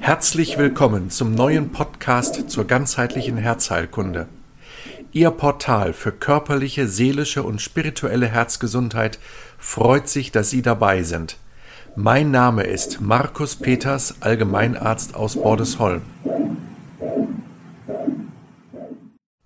Herzlich 0.00 0.56
willkommen 0.56 1.10
zum 1.10 1.34
neuen 1.34 1.70
Podcast 1.70 2.50
zur 2.50 2.66
ganzheitlichen 2.66 3.36
Herzheilkunde. 3.36 4.26
Ihr 5.12 5.30
Portal 5.30 5.92
für 5.92 6.12
körperliche, 6.12 6.88
seelische 6.88 7.42
und 7.42 7.60
spirituelle 7.60 8.26
Herzgesundheit 8.26 9.18
freut 9.58 10.08
sich, 10.08 10.32
dass 10.32 10.50
Sie 10.50 10.62
dabei 10.62 11.02
sind. 11.02 11.36
Mein 11.94 12.30
Name 12.30 12.62
ist 12.62 13.00
Markus 13.00 13.56
Peters, 13.56 14.16
Allgemeinarzt 14.20 15.14
aus 15.14 15.36
Bordesholm. 15.36 16.02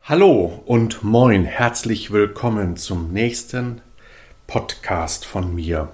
Hallo 0.02 0.62
und 0.64 1.02
moin, 1.02 1.44
herzlich 1.44 2.12
willkommen 2.12 2.76
zum 2.76 3.12
nächsten 3.12 3.80
Podcast 4.46 5.26
von 5.26 5.54
mir. 5.54 5.90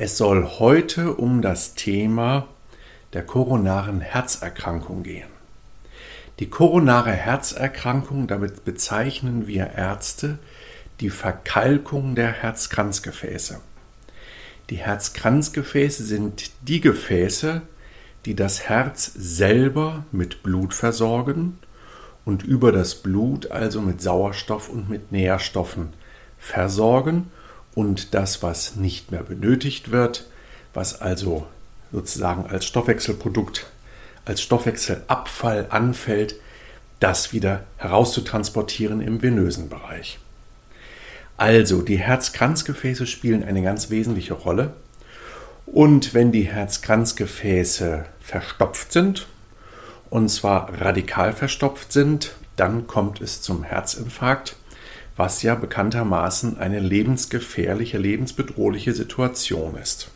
Es 0.00 0.16
soll 0.16 0.44
heute 0.60 1.16
um 1.16 1.42
das 1.42 1.74
Thema 1.74 2.46
der 3.14 3.24
koronaren 3.24 4.00
Herzerkrankung 4.00 5.02
gehen. 5.02 5.28
Die 6.38 6.48
koronare 6.48 7.10
Herzerkrankung, 7.10 8.28
damit 8.28 8.64
bezeichnen 8.64 9.48
wir 9.48 9.72
Ärzte 9.72 10.38
die 11.00 11.10
Verkalkung 11.10 12.14
der 12.14 12.30
Herzkranzgefäße. 12.30 13.60
Die 14.70 14.76
Herzkranzgefäße 14.76 16.04
sind 16.04 16.52
die 16.62 16.80
Gefäße, 16.80 17.62
die 18.24 18.36
das 18.36 18.68
Herz 18.68 19.10
selber 19.16 20.04
mit 20.12 20.44
Blut 20.44 20.74
versorgen 20.74 21.58
und 22.24 22.44
über 22.44 22.70
das 22.70 22.94
Blut 22.94 23.50
also 23.50 23.80
mit 23.80 24.00
Sauerstoff 24.00 24.68
und 24.68 24.88
mit 24.88 25.10
Nährstoffen 25.10 25.88
versorgen 26.38 27.32
und 27.74 28.14
das, 28.14 28.42
was 28.42 28.76
nicht 28.76 29.10
mehr 29.10 29.22
benötigt 29.22 29.90
wird, 29.90 30.26
was 30.74 31.00
also 31.00 31.46
sozusagen 31.92 32.46
als 32.46 32.66
Stoffwechselprodukt, 32.66 33.66
als 34.24 34.42
Stoffwechselabfall 34.42 35.66
anfällt, 35.70 36.36
das 37.00 37.32
wieder 37.32 37.64
herauszutransportieren 37.76 39.00
im 39.00 39.22
venösen 39.22 39.68
Bereich. 39.68 40.18
Also, 41.36 41.82
die 41.82 41.98
Herzkranzgefäße 41.98 43.06
spielen 43.06 43.44
eine 43.44 43.62
ganz 43.62 43.90
wesentliche 43.90 44.34
Rolle. 44.34 44.72
Und 45.66 46.14
wenn 46.14 46.32
die 46.32 46.48
Herzkranzgefäße 46.48 48.04
verstopft 48.20 48.92
sind, 48.92 49.28
und 50.10 50.28
zwar 50.30 50.80
radikal 50.80 51.32
verstopft 51.32 51.92
sind, 51.92 52.32
dann 52.56 52.86
kommt 52.86 53.20
es 53.20 53.40
zum 53.40 53.62
Herzinfarkt 53.62 54.56
was 55.18 55.42
ja 55.42 55.56
bekanntermaßen 55.56 56.58
eine 56.58 56.78
lebensgefährliche, 56.78 57.98
lebensbedrohliche 57.98 58.94
Situation 58.94 59.76
ist. 59.76 60.10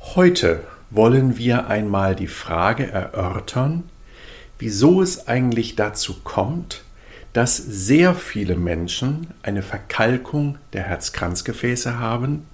Heute 0.00 0.64
wollen 0.90 1.36
wir 1.36 1.66
einmal 1.66 2.16
die 2.16 2.28
Frage 2.28 2.90
erörtern, 2.90 3.84
wieso 4.58 5.02
es 5.02 5.28
eigentlich 5.28 5.76
dazu 5.76 6.16
kommt, 6.24 6.82
dass 7.34 7.58
sehr 7.58 8.14
viele 8.14 8.56
Menschen 8.56 9.26
eine 9.42 9.62
Verkalkung 9.62 10.56
der 10.72 10.84
Herzkranzgefäße 10.84 11.98
haben, 11.98 12.46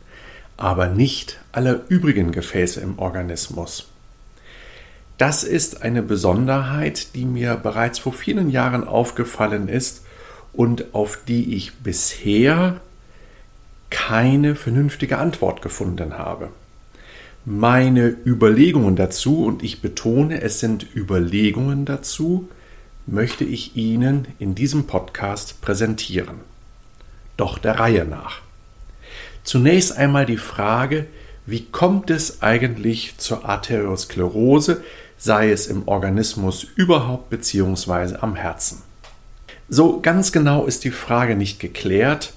aber 0.57 0.89
nicht 0.89 1.39
aller 1.53 1.83
übrigen 1.89 2.33
Gefäße 2.33 2.81
im 2.81 2.99
Organismus. 2.99 3.87
Das 5.17 5.45
ist 5.45 5.83
eine 5.83 6.03
Besonderheit, 6.03 7.15
die 7.15 7.25
mir 7.25 7.55
bereits 7.55 8.01
vor 8.01 8.13
vielen 8.13 8.51
Jahren 8.51 8.83
aufgefallen 8.83 9.69
ist 9.69 10.05
und 10.57 10.95
auf 10.95 11.19
die 11.27 11.55
ich 11.57 11.75
bisher 11.75 12.81
keine 13.91 14.55
vernünftige 14.55 15.19
Antwort 15.19 15.63
gefunden 15.63 16.19
habe. 16.19 16.49
Meine 17.45 18.17
Überlegungen 18.25 18.97
dazu, 18.97 19.45
und 19.45 19.63
ich 19.63 19.83
betone, 19.83 20.41
es 20.41 20.61
sind 20.61 20.87
Überlegungen 20.97 21.85
dazu, 21.85 22.49
möchte 23.07 23.45
ich 23.45 23.77
Ihnen 23.77 24.27
in 24.39 24.55
diesem 24.55 24.87
Podcast 24.87 25.61
präsentieren. 25.61 26.41
Doch 27.37 27.59
der 27.59 27.79
Reihe 27.79 28.05
nach. 28.05 28.41
Zunächst 29.43 29.97
einmal 29.97 30.25
die 30.25 30.39
Frage, 30.39 31.07
wie 31.45 31.67
kommt 31.67 32.09
es 32.09 32.43
eigentlich 32.43 33.19
zur 33.19 33.45
Arteriosklerose, 33.45 34.83
sei 35.19 35.51
es 35.51 35.67
im 35.67 35.87
Organismus 35.87 36.67
überhaupt 36.77 37.29
beziehungsweise 37.29 38.23
am 38.23 38.35
Herzen? 38.35 38.83
So 39.69 40.01
ganz 40.01 40.33
genau 40.33 40.67
ist 40.67 40.85
die 40.85 40.91
Frage 40.91 41.37
nicht 41.37 41.59
geklärt. 41.59 42.35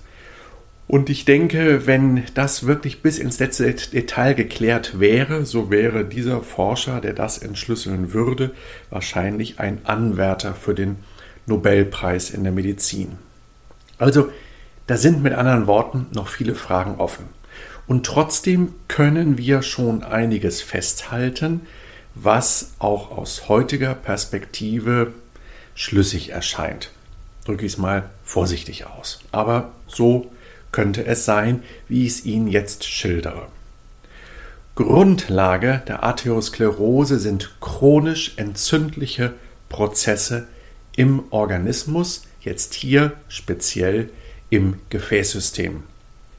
Und 0.88 1.09
ich 1.09 1.25
denke, 1.25 1.85
wenn 1.85 2.23
das 2.33 2.65
wirklich 2.65 3.01
bis 3.01 3.19
ins 3.19 3.39
letzte 3.39 3.73
Detail 3.73 4.33
geklärt 4.33 5.01
wäre, 5.01 5.45
so 5.45 5.69
wäre 5.69 6.05
dieser 6.05 6.41
Forscher, 6.41 7.01
der 7.01 7.11
das 7.11 7.37
entschlüsseln 7.39 8.13
würde, 8.13 8.51
wahrscheinlich 8.89 9.59
ein 9.59 9.79
Anwärter 9.83 10.53
für 10.53 10.73
den 10.73 10.95
Nobelpreis 11.45 12.29
in 12.29 12.43
der 12.43 12.53
Medizin. 12.53 13.17
Also, 13.97 14.29
da 14.85 14.95
sind 14.95 15.21
mit 15.21 15.33
anderen 15.33 15.67
Worten 15.67 16.07
noch 16.13 16.29
viele 16.29 16.55
Fragen 16.55 16.95
offen. 16.95 17.25
Und 17.85 18.05
trotzdem 18.05 18.73
können 18.87 19.37
wir 19.37 19.63
schon 19.63 20.03
einiges 20.03 20.61
festhalten, 20.61 21.61
was 22.16 22.75
auch 22.79 23.11
aus 23.11 23.49
heutiger 23.49 23.93
Perspektive 23.93 25.11
schlüssig 25.75 26.29
erscheint 26.29 26.91
drücke 27.47 27.66
ich 27.66 27.74
es 27.74 27.78
mal 27.78 28.09
vorsichtig 28.24 28.85
aus. 28.85 29.19
Aber 29.31 29.72
so 29.88 30.31
könnte 30.72 31.06
es 31.06 31.25
sein, 31.25 31.63
wie 31.88 32.06
ich 32.06 32.13
es 32.13 32.25
Ihnen 32.25 32.47
jetzt 32.47 32.84
schildere. 32.84 33.47
Grundlage 34.75 35.81
der 35.88 36.03
Arteriosklerose 36.03 37.18
sind 37.18 37.59
chronisch 37.62 38.34
entzündliche 38.38 39.34
Prozesse 39.69 40.47
im 40.96 41.24
Organismus, 41.31 42.24
jetzt 42.41 42.75
hier 42.75 43.13
speziell 43.28 44.09
im 44.50 44.75
Gefäßsystem. 44.90 45.84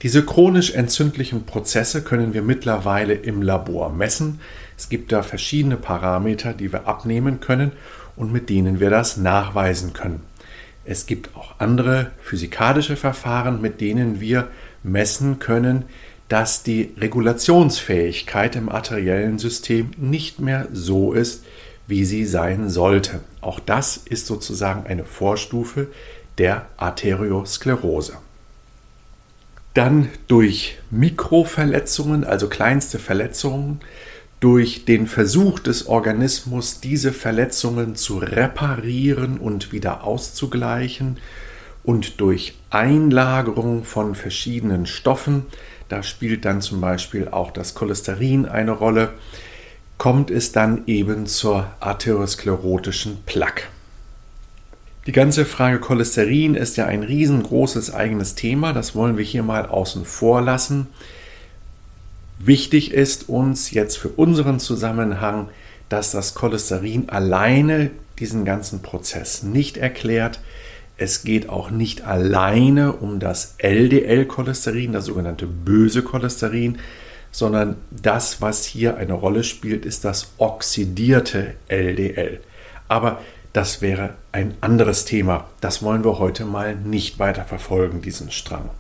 Diese 0.03 0.25
chronisch 0.25 0.71
entzündlichen 0.73 1.45
Prozesse 1.45 2.03
können 2.03 2.33
wir 2.33 2.43
mittlerweile 2.43 3.15
im 3.15 3.43
Labor 3.43 3.91
messen. 3.91 4.41
Es 4.77 4.89
gibt 4.89 5.11
da 5.11 5.25
verschiedene 5.25 5.77
Parameter, 5.77 6.55
die 6.55 6.73
wir 6.73 6.87
abnehmen 6.87 7.41
können 7.41 7.73
und 8.15 8.33
mit 8.33 8.49
denen 8.49 8.79
wir 8.79 8.91
das 8.91 9.17
nachweisen 9.17 9.93
können. 9.93 10.23
Es 10.91 11.05
gibt 11.05 11.37
auch 11.37 11.57
andere 11.59 12.13
physikalische 12.19 12.97
Verfahren, 12.97 13.61
mit 13.61 13.83
denen 13.83 14.21
wir 14.21 14.49
messen 14.83 15.39
können, 15.39 15.85
dass 16.29 16.63
die 16.63 16.95
Regulationsfähigkeit 16.97 18.57
im 18.57 18.71
arteriellen 18.71 19.39
System 19.39 19.91
nicht 19.99 20.41
mehr 20.41 20.67
so 20.73 21.13
ist, 21.13 21.45
wie 21.87 22.07
sie 22.07 22.25
sein 22.25 22.71
sollte. 22.71 23.21
Auch 23.43 23.61
das 23.61 23.99
ist 23.99 24.27
sozusagen 24.27 24.87
eine 24.87 25.05
Vorstufe 25.05 25.89
der 26.39 26.65
Arteriosklerose. 26.79 28.15
Dann 29.75 30.09
durch 30.27 30.79
Mikroverletzungen, 30.91 32.25
also 32.25 32.49
kleinste 32.49 32.99
Verletzungen, 32.99 33.81
durch 34.41 34.85
den 34.85 35.07
Versuch 35.07 35.59
des 35.59 35.87
Organismus, 35.87 36.81
diese 36.81 37.13
Verletzungen 37.13 37.97
zu 37.97 38.19
reparieren 38.19 39.39
und 39.39 39.73
wieder 39.73 40.05
auszugleichen 40.05 41.19
und 41.83 42.21
durch 42.21 42.55
Einlagerung 42.71 43.85
von 43.85 44.15
verschiedenen 44.15 44.87
Stoffen, 44.87 45.47
da 45.89 46.03
spielt 46.03 46.45
dann 46.45 46.61
zum 46.61 46.81
Beispiel 46.81 47.29
auch 47.29 47.51
das 47.51 47.75
Cholesterin 47.75 48.47
eine 48.47 48.73
Rolle, 48.73 49.15
kommt 49.97 50.31
es 50.31 50.53
dann 50.53 50.83
eben 50.87 51.27
zur 51.27 51.67
arteriosklerotischen 51.81 53.19
Plaque. 53.27 53.65
Die 55.07 55.13
ganze 55.13 55.47
Frage 55.47 55.81
Cholesterin 55.81 56.55
ist 56.55 56.77
ja 56.77 56.85
ein 56.85 57.03
riesengroßes 57.03 57.93
eigenes 57.95 58.35
Thema, 58.35 58.73
das 58.73 58.95
wollen 58.95 59.17
wir 59.17 59.25
hier 59.25 59.43
mal 59.43 59.67
außen 59.67 60.05
vor 60.05 60.43
lassen. 60.43 60.87
Wichtig 62.39 62.93
ist 62.93 63.29
uns 63.29 63.73
jetzt 63.73 63.99
für 63.99 64.11
unseren 64.11 64.61
Zusammenhang, 64.61 65.49
dass 65.89 66.13
das 66.13 66.35
Cholesterin 66.35 67.09
alleine 67.09 67.91
diesen 68.19 68.45
ganzen 68.45 68.81
Prozess 68.81 69.43
nicht 69.43 69.77
erklärt. 69.77 70.41
Es 70.97 71.23
geht 71.23 71.49
auch 71.49 71.71
nicht 71.71 72.03
alleine 72.03 72.93
um 72.93 73.19
das 73.19 73.57
LDL-Cholesterin, 73.59 74.93
das 74.93 75.07
sogenannte 75.07 75.47
böse 75.47 76.03
Cholesterin, 76.03 76.79
sondern 77.33 77.77
das, 77.91 78.41
was 78.41 78.65
hier 78.65 78.97
eine 78.97 79.15
Rolle 79.15 79.43
spielt, 79.43 79.85
ist 79.85 80.05
das 80.05 80.33
oxidierte 80.39 81.55
LDL. 81.69 82.41
Aber 82.87 83.21
das 83.53 83.83
wäre 83.83 84.15
ein 84.31 84.55
anderes 84.61 85.05
Thema. 85.05 85.49
Das 85.61 85.83
wollen 85.83 86.05
wir 86.05 86.19
heute 86.19 86.45
mal 86.45 86.77
nicht 86.77 87.19
weiter 87.19 87.45
verfolgen, 87.45 88.01
diesen 88.03 88.31
Strang. 88.31 88.71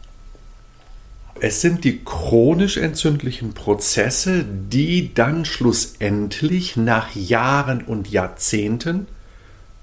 Es 1.40 1.61
sind 1.61 1.85
die 1.85 2.05
chronisch 2.05 2.76
entzündlichen 2.76 3.55
Prozesse, 3.55 4.44
die 4.44 5.14
dann 5.14 5.44
schlussendlich 5.44 6.76
nach 6.76 7.14
Jahren 7.14 7.82
und 7.82 8.11
Jahrzehnten 8.11 9.06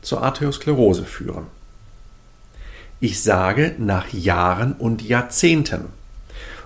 zur 0.01 0.21
Arteriosklerose 0.21 1.05
führen. 1.05 1.47
Ich 2.99 3.21
sage 3.21 3.75
nach 3.77 4.11
Jahren 4.11 4.73
und 4.73 5.01
Jahrzehnten. 5.01 5.85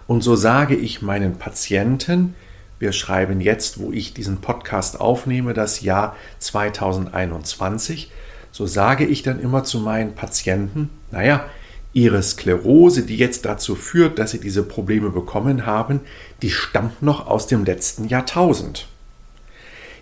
Und 0.07 0.21
so 0.21 0.35
sage 0.35 0.75
ich 0.75 1.01
meinen 1.01 1.37
Patienten, 1.37 2.35
Wir 2.79 2.93
schreiben 2.93 3.41
jetzt, 3.41 3.81
wo 3.81 3.91
ich 3.91 4.13
diesen 4.13 4.39
Podcast 4.39 5.01
aufnehme, 5.01 5.53
das 5.53 5.81
Jahr 5.81 6.15
2021. 6.39 8.09
So 8.53 8.65
sage 8.65 9.05
ich 9.05 9.21
dann 9.21 9.41
immer 9.41 9.65
zu 9.65 9.81
meinen 9.81 10.15
Patienten, 10.15 10.89
naja, 11.11 11.45
ihre 11.93 12.21
Sklerose, 12.21 13.03
die 13.03 13.17
jetzt 13.17 13.45
dazu 13.45 13.75
führt, 13.75 14.19
dass 14.19 14.31
sie 14.31 14.39
diese 14.39 14.63
Probleme 14.63 15.09
bekommen 15.09 15.65
haben, 15.65 16.01
die 16.41 16.51
stammt 16.51 17.01
noch 17.01 17.27
aus 17.27 17.47
dem 17.47 17.65
letzten 17.65 18.07
Jahrtausend. 18.07 18.87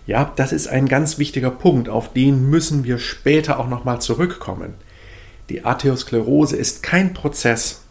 Ja, 0.06 0.32
das 0.36 0.52
ist 0.52 0.68
ein 0.68 0.88
ganz 0.88 1.18
wichtiger 1.18 1.50
Punkt, 1.50 1.88
auf 1.88 2.12
den 2.12 2.48
müssen 2.48 2.84
wir 2.84 2.98
später 2.98 3.58
auch 3.58 3.68
nochmal 3.68 4.00
zurückkommen. 4.00 4.74
Die 5.48 5.64
Arteriosklerose 5.64 6.56
ist 6.56 6.82
kein 6.82 7.14
Prozess, 7.14 7.82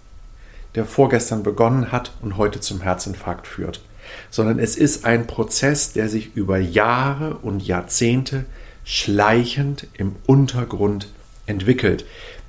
der 0.75 0.85
vorgestern 0.85 1.43
begonnen 1.43 1.91
hat 1.91 2.13
und 2.21 2.37
heute 2.37 2.59
zum 2.59 2.81
Herzinfarkt 2.81 3.47
führt, 3.47 3.81
sondern 4.29 4.59
es 4.59 4.75
ist 4.75 5.05
ein 5.05 5.25
Prozess, 5.25 5.93
der 5.93 6.07
sich 6.07 6.35
über 6.35 6.59
Jahre 6.59 7.37
und 7.37 7.65
Jahrzehnte 7.65 8.45
schleichend 8.83 9.87
im 9.93 10.15
Untergrund 10.25 11.09
entwickelt. 11.45 12.05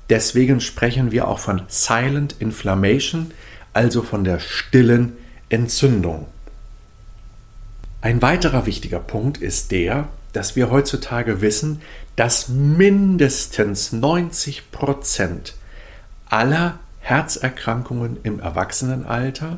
Deswegen 0.09 0.59
sprechen 0.59 1.11
wir 1.11 1.27
auch 1.27 1.39
von 1.39 1.61
Silent 1.67 2.35
Inflammation, 2.39 3.31
also 3.73 4.01
von 4.01 4.23
der 4.23 4.39
stillen 4.39 5.13
Entzündung. 5.49 6.25
Ein 8.01 8.21
weiterer 8.21 8.65
wichtiger 8.65 8.99
Punkt 8.99 9.37
ist 9.37 9.71
der, 9.71 10.07
dass 10.33 10.55
wir 10.55 10.71
heutzutage 10.71 11.41
wissen, 11.41 11.81
dass 12.15 12.49
mindestens 12.49 13.91
90 13.91 14.71
Prozent 14.71 15.55
aller 16.27 16.79
Herzerkrankungen 16.99 18.17
im 18.23 18.39
Erwachsenenalter, 18.39 19.57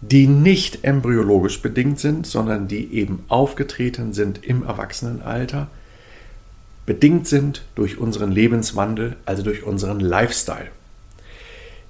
die 0.00 0.26
nicht 0.26 0.84
embryologisch 0.84 1.62
bedingt 1.62 2.00
sind, 2.00 2.26
sondern 2.26 2.68
die 2.68 2.92
eben 2.94 3.24
aufgetreten 3.28 4.12
sind 4.12 4.44
im 4.44 4.64
Erwachsenenalter, 4.64 5.68
bedingt 6.86 7.26
sind 7.28 7.62
durch 7.74 7.98
unseren 7.98 8.32
Lebenswandel, 8.32 9.16
also 9.24 9.42
durch 9.42 9.62
unseren 9.62 10.00
Lifestyle. 10.00 10.68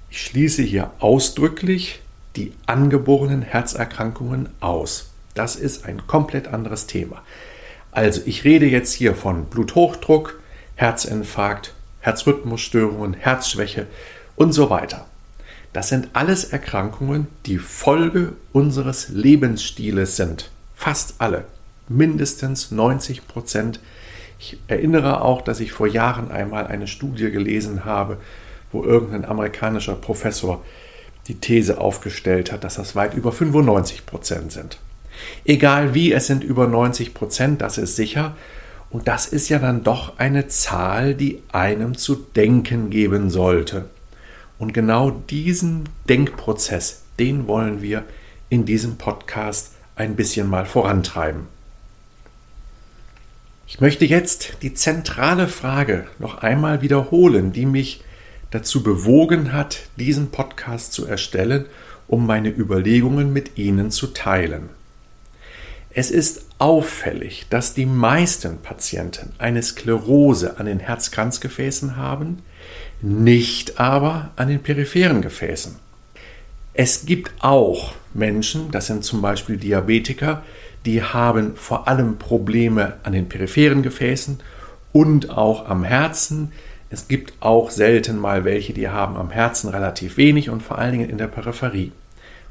Ich 0.09 0.21
schließe 0.21 0.61
hier 0.61 0.91
ausdrücklich 0.99 2.01
die 2.35 2.53
angeborenen 2.65 3.41
Herzerkrankungen 3.41 4.49
aus. 4.59 5.11
Das 5.33 5.55
ist 5.55 5.85
ein 5.85 6.05
komplett 6.05 6.47
anderes 6.47 6.87
Thema. 6.87 7.23
Also 7.91 8.21
ich 8.25 8.43
rede 8.43 8.65
jetzt 8.65 8.93
hier 8.93 9.15
von 9.15 9.45
Bluthochdruck, 9.45 10.39
Herzinfarkt, 10.75 11.73
Herzrhythmusstörungen, 12.01 13.13
Herzschwäche 13.13 13.87
und 14.35 14.51
so 14.51 14.69
weiter. 14.69 15.05
Das 15.73 15.89
sind 15.89 16.09
alles 16.13 16.45
Erkrankungen, 16.45 17.27
die 17.47 17.57
Folge 17.57 18.33
unseres 18.51 19.09
Lebensstiles 19.09 20.15
sind. 20.15 20.51
Fast 20.75 21.15
alle. 21.17 21.45
Mindestens 21.87 22.71
90 22.71 23.27
Prozent 23.27 23.79
ich 24.39 24.57
erinnere 24.67 25.21
auch, 25.21 25.41
dass 25.41 25.59
ich 25.59 25.71
vor 25.71 25.87
Jahren 25.87 26.31
einmal 26.31 26.67
eine 26.67 26.87
Studie 26.87 27.31
gelesen 27.31 27.85
habe, 27.85 28.17
wo 28.71 28.83
irgendein 28.83 29.25
amerikanischer 29.25 29.95
Professor 29.95 30.63
die 31.27 31.35
These 31.35 31.79
aufgestellt 31.79 32.51
hat, 32.51 32.63
dass 32.63 32.75
das 32.75 32.95
weit 32.95 33.13
über 33.13 33.31
95 33.31 34.05
Prozent 34.05 34.51
sind. 34.51 34.79
Egal 35.45 35.93
wie, 35.93 36.11
es 36.11 36.27
sind 36.27 36.43
über 36.43 36.67
90 36.67 37.13
Prozent, 37.13 37.61
das 37.61 37.77
ist 37.77 37.95
sicher. 37.95 38.35
Und 38.89 39.07
das 39.07 39.25
ist 39.25 39.49
ja 39.49 39.59
dann 39.59 39.83
doch 39.83 40.19
eine 40.19 40.47
Zahl, 40.47 41.15
die 41.15 41.41
einem 41.51 41.97
zu 41.97 42.15
denken 42.15 42.89
geben 42.89 43.29
sollte. 43.29 43.85
Und 44.59 44.73
genau 44.73 45.09
diesen 45.11 45.89
Denkprozess, 46.09 47.03
den 47.19 47.47
wollen 47.47 47.81
wir 47.81 48.03
in 48.49 48.65
diesem 48.65 48.97
Podcast 48.97 49.71
ein 49.95 50.15
bisschen 50.15 50.49
mal 50.49 50.65
vorantreiben. 50.65 51.47
Ich 53.73 53.81
möchte 53.81 54.05
jetzt 54.05 54.57
die 54.61 54.75
zentrale 54.75 55.47
Frage 55.47 56.05
noch 56.19 56.37
einmal 56.37 56.83
wiederholen, 56.83 57.53
die 57.53 57.65
mich 57.65 58.03
dazu 58.51 58.83
bewogen 58.83 59.51
hat, 59.51 59.79
diesen 59.95 60.29
Podcast 60.29 60.93
zu 60.93 61.07
erstellen, 61.07 61.65
um 62.07 62.27
meine 62.27 62.49
Überlegungen 62.49 63.33
mit 63.33 63.57
Ihnen 63.57 63.89
zu 63.89 64.13
teilen. 64.13 64.69
Es 65.89 66.11
ist 66.11 66.45
auffällig, 66.59 67.47
dass 67.49 67.73
die 67.73 67.87
meisten 67.87 68.59
Patienten 68.59 69.33
eine 69.39 69.63
Sklerose 69.63 70.59
an 70.59 70.67
den 70.67 70.79
Herzkranzgefäßen 70.79 71.95
haben, 71.95 72.43
nicht 73.01 73.79
aber 73.79 74.29
an 74.35 74.49
den 74.49 74.61
peripheren 74.61 75.23
Gefäßen. 75.23 75.77
Es 76.75 77.07
gibt 77.07 77.31
auch 77.39 77.95
Menschen, 78.13 78.69
das 78.69 78.85
sind 78.85 79.03
zum 79.03 79.23
Beispiel 79.23 79.57
Diabetiker, 79.57 80.43
die 80.85 81.01
haben 81.01 81.55
vor 81.55 81.87
allem 81.87 82.17
Probleme 82.17 82.95
an 83.03 83.13
den 83.13 83.29
peripheren 83.29 83.83
Gefäßen 83.83 84.39
und 84.91 85.29
auch 85.29 85.67
am 85.67 85.83
Herzen. 85.83 86.51
Es 86.89 87.07
gibt 87.07 87.33
auch 87.39 87.69
selten 87.69 88.19
mal 88.19 88.43
welche, 88.45 88.73
die 88.73 88.89
haben 88.89 89.15
am 89.15 89.31
Herzen 89.31 89.69
relativ 89.69 90.17
wenig 90.17 90.49
und 90.49 90.61
vor 90.61 90.77
allen 90.77 90.91
Dingen 90.91 91.09
in 91.09 91.17
der 91.17 91.27
Peripherie. 91.27 91.91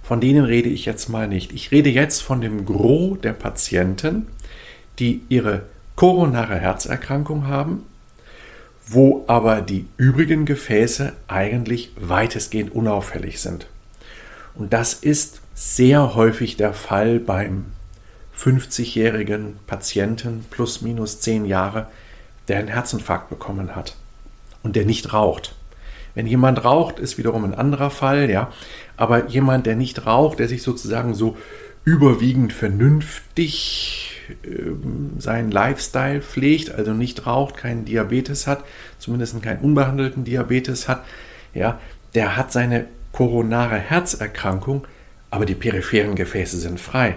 Von 0.02 0.20
denen 0.20 0.44
rede 0.44 0.68
ich 0.68 0.84
jetzt 0.84 1.08
mal 1.08 1.28
nicht. 1.28 1.52
Ich 1.52 1.70
rede 1.70 1.90
jetzt 1.90 2.22
von 2.22 2.40
dem 2.40 2.64
Gros 2.64 3.20
der 3.20 3.34
Patienten, 3.34 4.26
die 4.98 5.22
ihre 5.28 5.62
koronare 5.94 6.56
Herzerkrankung 6.56 7.46
haben, 7.46 7.84
wo 8.86 9.24
aber 9.28 9.60
die 9.60 9.86
übrigen 9.96 10.44
Gefäße 10.44 11.12
eigentlich 11.28 11.92
weitestgehend 12.00 12.74
unauffällig 12.74 13.40
sind. 13.40 13.68
Und 14.54 14.72
das 14.72 14.94
ist 14.94 15.40
sehr 15.54 16.14
häufig 16.14 16.56
der 16.56 16.74
Fall 16.74 17.20
beim 17.20 17.66
50-jährigen 18.42 19.58
Patienten 19.66 20.44
plus 20.50 20.82
minus 20.82 21.20
10 21.20 21.44
Jahre, 21.44 21.86
der 22.48 22.58
einen 22.58 22.68
Herzinfarkt 22.68 23.30
bekommen 23.30 23.76
hat 23.76 23.96
und 24.62 24.74
der 24.74 24.84
nicht 24.84 25.12
raucht. 25.12 25.54
Wenn 26.14 26.26
jemand 26.26 26.64
raucht, 26.64 26.98
ist 26.98 27.18
wiederum 27.18 27.44
ein 27.44 27.54
anderer 27.54 27.90
Fall, 27.90 28.28
ja. 28.28 28.52
Aber 28.96 29.28
jemand, 29.28 29.66
der 29.66 29.76
nicht 29.76 30.06
raucht, 30.06 30.40
der 30.40 30.48
sich 30.48 30.62
sozusagen 30.62 31.14
so 31.14 31.36
überwiegend 31.84 32.52
vernünftig 32.52 34.20
äh, 34.44 34.72
seinen 35.18 35.50
Lifestyle 35.50 36.20
pflegt, 36.20 36.70
also 36.70 36.92
nicht 36.92 37.26
raucht, 37.26 37.56
keinen 37.56 37.84
Diabetes 37.84 38.46
hat, 38.46 38.64
zumindest 38.98 39.40
keinen 39.42 39.60
unbehandelten 39.60 40.24
Diabetes 40.24 40.88
hat, 40.88 41.04
ja, 41.54 41.80
der 42.14 42.36
hat 42.36 42.52
seine 42.52 42.86
koronare 43.12 43.76
Herzerkrankung, 43.76 44.86
aber 45.30 45.46
die 45.46 45.54
peripheren 45.54 46.14
Gefäße 46.14 46.58
sind 46.58 46.78
frei. 46.78 47.16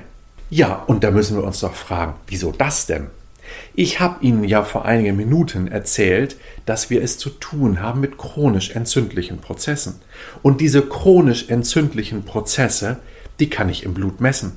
Ja, 0.56 0.76
und 0.88 1.04
da 1.04 1.12
müssen 1.12 1.36
wir 1.36 1.44
uns 1.44 1.60
doch 1.60 1.74
fragen, 1.74 2.14
wieso 2.28 2.54
das 2.54 2.86
denn? 2.86 3.08
Ich 3.74 4.00
habe 4.00 4.24
Ihnen 4.24 4.46
ja 4.46 4.64
vor 4.64 4.86
einigen 4.86 5.18
Minuten 5.18 5.68
erzählt, 5.68 6.38
dass 6.66 6.90
wir 6.90 7.04
es 7.04 7.18
zu 7.18 7.30
tun 7.30 7.82
haben 7.82 8.00
mit 8.00 8.18
chronisch 8.18 8.72
entzündlichen 8.72 9.40
Prozessen. 9.40 9.96
Und 10.44 10.62
diese 10.62 10.82
chronisch 10.82 11.50
entzündlichen 11.50 12.24
Prozesse, 12.24 13.00
die 13.42 13.50
kann 13.50 13.68
ich 13.68 13.84
im 13.84 13.94
Blut 13.94 14.22
messen. 14.22 14.54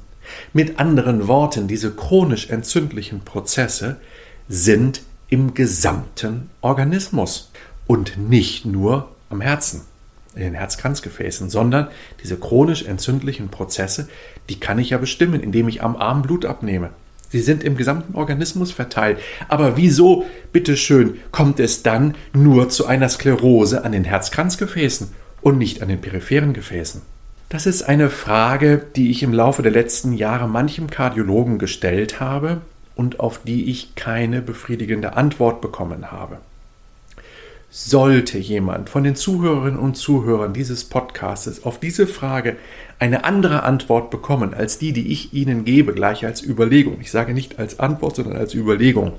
Mit 0.52 0.78
anderen 0.78 1.26
Worten, 1.26 1.66
diese 1.66 1.90
chronisch 1.90 2.48
entzündlichen 2.48 3.22
Prozesse 3.22 3.96
sind 4.48 5.02
im 5.28 5.52
gesamten 5.52 6.48
Organismus 6.60 7.50
und 7.88 8.16
nicht 8.18 8.64
nur 8.64 9.08
am 9.30 9.40
Herzen 9.40 9.80
in 10.38 10.44
den 10.44 10.54
Herzkranzgefäßen, 10.54 11.50
sondern 11.50 11.88
diese 12.22 12.36
chronisch 12.36 12.84
entzündlichen 12.84 13.48
Prozesse, 13.48 14.08
die 14.48 14.58
kann 14.58 14.78
ich 14.78 14.90
ja 14.90 14.98
bestimmen, 14.98 15.42
indem 15.42 15.68
ich 15.68 15.82
am 15.82 15.96
Arm 15.96 16.22
Blut 16.22 16.46
abnehme. 16.46 16.90
Sie 17.30 17.40
sind 17.40 17.62
im 17.62 17.76
gesamten 17.76 18.14
Organismus 18.14 18.72
verteilt. 18.72 19.18
Aber 19.48 19.76
wieso, 19.76 20.24
bitteschön, 20.52 21.18
kommt 21.30 21.60
es 21.60 21.82
dann 21.82 22.14
nur 22.32 22.70
zu 22.70 22.86
einer 22.86 23.08
Sklerose 23.08 23.84
an 23.84 23.92
den 23.92 24.04
Herzkranzgefäßen 24.04 25.08
und 25.42 25.58
nicht 25.58 25.82
an 25.82 25.88
den 25.88 26.00
peripheren 26.00 26.54
Gefäßen? 26.54 27.02
Das 27.50 27.66
ist 27.66 27.82
eine 27.82 28.10
Frage, 28.10 28.82
die 28.96 29.10
ich 29.10 29.22
im 29.22 29.32
Laufe 29.32 29.62
der 29.62 29.72
letzten 29.72 30.12
Jahre 30.12 30.48
manchem 30.48 30.88
Kardiologen 30.88 31.58
gestellt 31.58 32.20
habe 32.20 32.62
und 32.94 33.20
auf 33.20 33.40
die 33.42 33.70
ich 33.70 33.94
keine 33.94 34.42
befriedigende 34.42 35.16
Antwort 35.16 35.60
bekommen 35.60 36.10
habe. 36.10 36.38
Sollte 37.70 38.38
jemand 38.38 38.88
von 38.88 39.04
den 39.04 39.14
Zuhörerinnen 39.14 39.78
und 39.78 39.96
Zuhörern 39.96 40.54
dieses 40.54 40.84
Podcasts 40.84 41.64
auf 41.64 41.78
diese 41.78 42.06
Frage 42.06 42.56
eine 42.98 43.24
andere 43.24 43.62
Antwort 43.62 44.10
bekommen 44.10 44.54
als 44.54 44.78
die, 44.78 44.92
die 44.94 45.12
ich 45.12 45.34
Ihnen 45.34 45.66
gebe, 45.66 45.92
gleich 45.92 46.24
als 46.24 46.42
Überlegung, 46.42 46.98
ich 47.00 47.10
sage 47.10 47.34
nicht 47.34 47.58
als 47.58 47.78
Antwort, 47.78 48.16
sondern 48.16 48.38
als 48.38 48.54
Überlegung, 48.54 49.12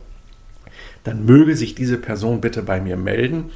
dann 1.03 1.25
möge 1.25 1.56
sich 1.56 1.75
diese 1.75 1.98
Person 1.98 2.41
bitte 2.41 2.63
bei 2.63 2.82
mir 2.82 2.98
melden 2.98 3.51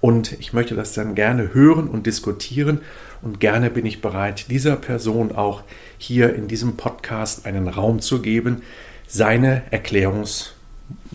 und 0.00 0.32
ich 0.32 0.52
möchte 0.52 0.74
das 0.74 0.92
dann 0.92 1.14
gerne 1.14 1.54
hören 1.54 1.88
und 1.88 2.06
diskutieren 2.06 2.80
und 3.22 3.40
gerne 3.40 3.70
bin 3.70 3.86
ich 3.86 4.02
bereit, 4.02 4.50
dieser 4.50 4.76
Person 4.76 5.32
auch 5.32 5.62
hier 5.96 6.34
in 6.34 6.46
diesem 6.46 6.76
Podcast 6.76 7.46
einen 7.46 7.68
Raum 7.68 8.00
zu 8.00 8.20
geben, 8.20 8.62
seine 9.08 9.62
Erklärungs, 9.70 10.52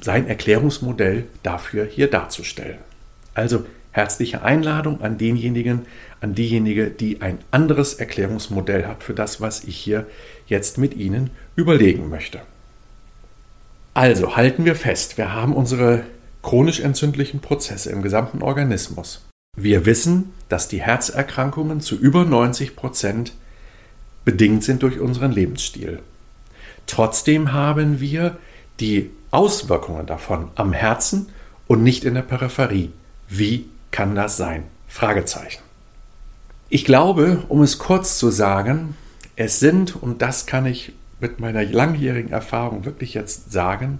sein 0.01 0.27
Erklärungsmodell 0.27 1.25
dafür 1.43 1.85
hier 1.85 2.09
darzustellen. 2.09 2.79
Also 3.33 3.65
Herzliche 3.91 4.41
Einladung 4.41 5.01
an 5.01 5.17
denjenigen, 5.17 5.85
an 6.21 6.33
diejenige, 6.33 6.89
die 6.89 7.21
ein 7.21 7.39
anderes 7.51 7.95
Erklärungsmodell 7.95 8.87
hat 8.87 9.03
für 9.03 9.13
das, 9.13 9.41
was 9.41 9.65
ich 9.65 9.75
hier 9.75 10.07
jetzt 10.47 10.77
mit 10.77 10.95
Ihnen 10.95 11.29
überlegen 11.57 12.09
möchte. 12.09 12.41
Also 13.93 14.37
halten 14.37 14.63
wir 14.63 14.75
fest, 14.75 15.17
wir 15.17 15.33
haben 15.33 15.53
unsere 15.53 16.03
chronisch 16.41 16.79
entzündlichen 16.79 17.41
Prozesse 17.41 17.91
im 17.91 18.01
gesamten 18.01 18.41
Organismus. 18.41 19.25
Wir 19.57 19.85
wissen, 19.85 20.31
dass 20.47 20.69
die 20.69 20.81
Herzerkrankungen 20.81 21.81
zu 21.81 21.95
über 21.95 22.23
90 22.23 22.77
Prozent 22.77 23.33
bedingt 24.23 24.63
sind 24.63 24.83
durch 24.83 25.01
unseren 25.01 25.33
Lebensstil. 25.33 25.99
Trotzdem 26.87 27.51
haben 27.51 27.99
wir 27.99 28.37
die 28.79 29.11
Auswirkungen 29.31 30.05
davon 30.05 30.49
am 30.55 30.71
Herzen 30.71 31.27
und 31.67 31.83
nicht 31.83 32.05
in 32.05 32.13
der 32.13 32.21
Peripherie. 32.21 32.91
Wie 33.33 33.69
kann 33.91 34.13
das 34.13 34.35
sein? 34.35 34.63
Fragezeichen. 34.89 35.61
Ich 36.67 36.83
glaube, 36.83 37.43
um 37.47 37.61
es 37.61 37.77
kurz 37.77 38.17
zu 38.17 38.29
sagen, 38.29 38.97
es 39.37 39.61
sind, 39.61 39.95
und 39.95 40.21
das 40.21 40.47
kann 40.47 40.65
ich 40.65 40.91
mit 41.21 41.39
meiner 41.39 41.63
langjährigen 41.63 42.33
Erfahrung 42.33 42.83
wirklich 42.83 43.13
jetzt 43.13 43.49
sagen, 43.49 43.99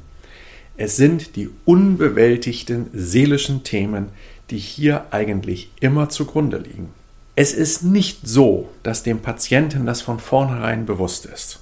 es 0.76 0.98
sind 0.98 1.38
die 1.38 1.50
unbewältigten 1.64 2.90
seelischen 2.92 3.64
Themen, 3.64 4.10
die 4.50 4.58
hier 4.58 5.06
eigentlich 5.12 5.72
immer 5.80 6.10
zugrunde 6.10 6.58
liegen. 6.58 6.90
Es 7.38 7.54
ist 7.54 7.84
nicht 7.84 8.28
so, 8.28 8.68
dass 8.84 9.04
dem 9.04 9.20
Patienten 9.20 9.86
das 9.86 10.02
von 10.02 10.20
vornherein 10.20 10.86
bewusst 10.86 11.26
ist. 11.26 11.62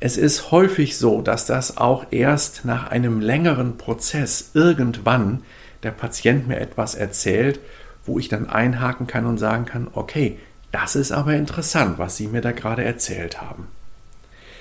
Es 0.00 0.16
ist 0.16 0.50
häufig 0.50 0.98
so, 0.98 1.22
dass 1.22 1.46
das 1.46 1.76
auch 1.76 2.06
erst 2.10 2.64
nach 2.64 2.90
einem 2.90 3.20
längeren 3.20 3.78
Prozess 3.78 4.50
irgendwann 4.52 5.44
der 5.82 5.90
Patient 5.90 6.48
mir 6.48 6.58
etwas 6.58 6.94
erzählt, 6.94 7.60
wo 8.04 8.18
ich 8.18 8.28
dann 8.28 8.48
einhaken 8.48 9.06
kann 9.06 9.26
und 9.26 9.38
sagen 9.38 9.64
kann, 9.64 9.88
okay, 9.92 10.38
das 10.72 10.96
ist 10.96 11.12
aber 11.12 11.34
interessant, 11.34 11.98
was 11.98 12.16
Sie 12.16 12.28
mir 12.28 12.40
da 12.40 12.52
gerade 12.52 12.84
erzählt 12.84 13.40
haben. 13.40 13.68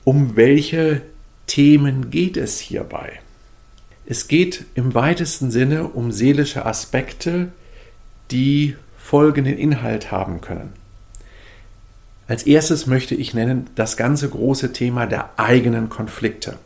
Um 0.03 0.35
welche 0.35 1.01
Themen 1.47 2.09
geht 2.09 2.37
es 2.37 2.59
hierbei? 2.59 3.19
Es 4.05 4.27
geht 4.27 4.65
im 4.75 4.93
weitesten 4.93 5.51
Sinne 5.51 5.85
um 5.85 6.11
seelische 6.11 6.65
Aspekte, 6.65 7.49
die 8.31 8.75
folgenden 8.97 9.57
Inhalt 9.57 10.11
haben 10.11 10.41
können. 10.41 10.73
Als 12.27 12.43
erstes 12.43 12.87
möchte 12.87 13.13
ich 13.13 13.33
nennen 13.33 13.69
das 13.75 13.97
ganze 13.97 14.29
große 14.29 14.73
Thema 14.73 15.05
der 15.05 15.29
eigenen 15.37 15.89
Konflikte. 15.89 16.57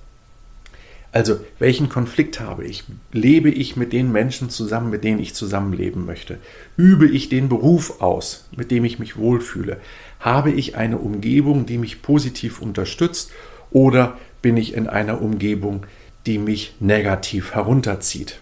Also, 1.12 1.39
welchen 1.58 1.89
Konflikt 1.89 2.39
habe 2.39 2.66
ich? 2.66 2.84
Lebe 3.12 3.50
ich 3.50 3.75
mit 3.75 3.94
den 3.94 4.12
Menschen 4.12 4.51
zusammen, 4.51 4.92
mit 4.92 5.04
denen 5.04 5.20
ich 5.20 5.34
zusammenleben 5.34 6.06
möchte? 6.06 6.38
Übe 6.78 7.08
ich 7.08 7.30
den 7.30 7.50
Beruf 7.50 8.00
aus, 8.00 8.48
mit 8.56 8.70
dem 8.70 8.86
ich 8.86 9.00
mich 9.00 9.18
wohlfühle? 9.18 9.78
Habe 10.20 10.51
ich 10.51 10.75
eine 10.75 11.00
Umgebung, 11.00 11.66
die 11.66 11.80
mich 11.80 12.04
positiv 12.04 12.62
unterstützt? 12.62 13.32
Oder 13.72 14.18
bin 14.44 14.56
ich 14.56 14.75
in 14.75 14.88
einer 14.88 15.22
Umgebung, 15.22 15.86
die 16.28 16.38
mich 16.38 16.75
negativ 16.80 17.56
herunterzieht? 17.56 18.39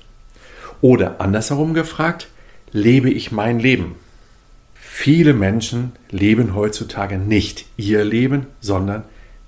Oder 0.81 1.21
andersherum 1.21 1.74
gefragt, 1.74 2.27
lebe 2.74 3.09
ich 3.09 3.31
mein 3.31 3.59
Leben? 3.59 3.95
Viele 4.75 5.33
Menschen 5.33 5.93
leben 6.12 6.53
heutzutage 6.53 7.17
nicht 7.17 7.65
ihr 7.77 8.03
Leben, 8.03 8.47
sondern 8.59 9.03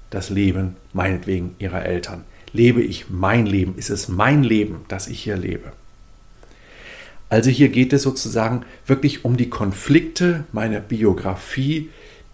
das 0.09 0.29
Leben 0.29 0.75
meinetwegen 0.93 1.55
ihrer 1.59 1.85
Eltern. 1.85 2.23
Lebe 2.53 2.81
ich 2.81 3.09
mein 3.09 3.45
Leben? 3.45 3.75
Ist 3.77 3.89
es 3.89 4.07
mein 4.07 4.43
Leben, 4.43 4.81
das 4.87 5.07
ich 5.07 5.21
hier 5.21 5.37
lebe? 5.37 5.71
Also 7.29 7.51
hier 7.51 7.69
geht 7.69 7.93
es 7.93 8.01
sozusagen 8.01 8.65
wirklich 8.87 9.23
um 9.23 9.37
die 9.37 9.49
Konflikte 9.49 10.45
meiner 10.51 10.79
Biografie, 10.79 11.89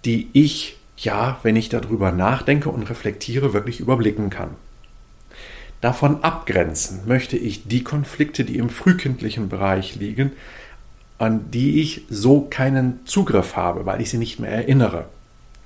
die 0.05 0.29
ich, 0.31 0.77
ja, 0.98 1.39
wenn 1.43 1.57
ich 1.57 1.67
darüber 1.67 2.12
nachdenke 2.12 2.69
und 2.69 2.89
reflektiere, 2.89 3.53
wirklich 3.53 3.81
überblicken 3.81 4.29
kann. 4.29 4.51
Davon 5.81 6.24
abgrenzen 6.24 7.01
möchte 7.05 7.38
ich 7.38 7.67
die 7.67 7.84
Konflikte, 7.84 8.45
die 8.45 8.57
im 8.57 8.69
frühkindlichen 8.69 9.50
Bereich 9.50 9.95
liegen, 9.95 10.31
an 11.17 11.51
die 11.51 11.81
ich 11.81 12.05
so 12.10 12.41
keinen 12.41 13.05
Zugriff 13.05 13.55
habe, 13.55 13.86
weil 13.86 14.01
ich 14.01 14.10
sie 14.10 14.17
nicht 14.17 14.39
mehr 14.39 14.51
erinnere. 14.51 15.05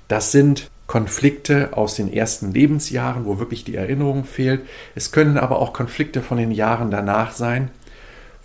Das 0.08 0.32
sind 0.32 0.68
Konflikte 0.90 1.76
aus 1.76 1.94
den 1.94 2.12
ersten 2.12 2.50
Lebensjahren, 2.50 3.24
wo 3.24 3.38
wirklich 3.38 3.62
die 3.62 3.76
Erinnerung 3.76 4.24
fehlt. 4.24 4.62
Es 4.96 5.12
können 5.12 5.38
aber 5.38 5.60
auch 5.60 5.72
Konflikte 5.72 6.20
von 6.20 6.36
den 6.36 6.50
Jahren 6.50 6.90
danach 6.90 7.30
sein, 7.30 7.70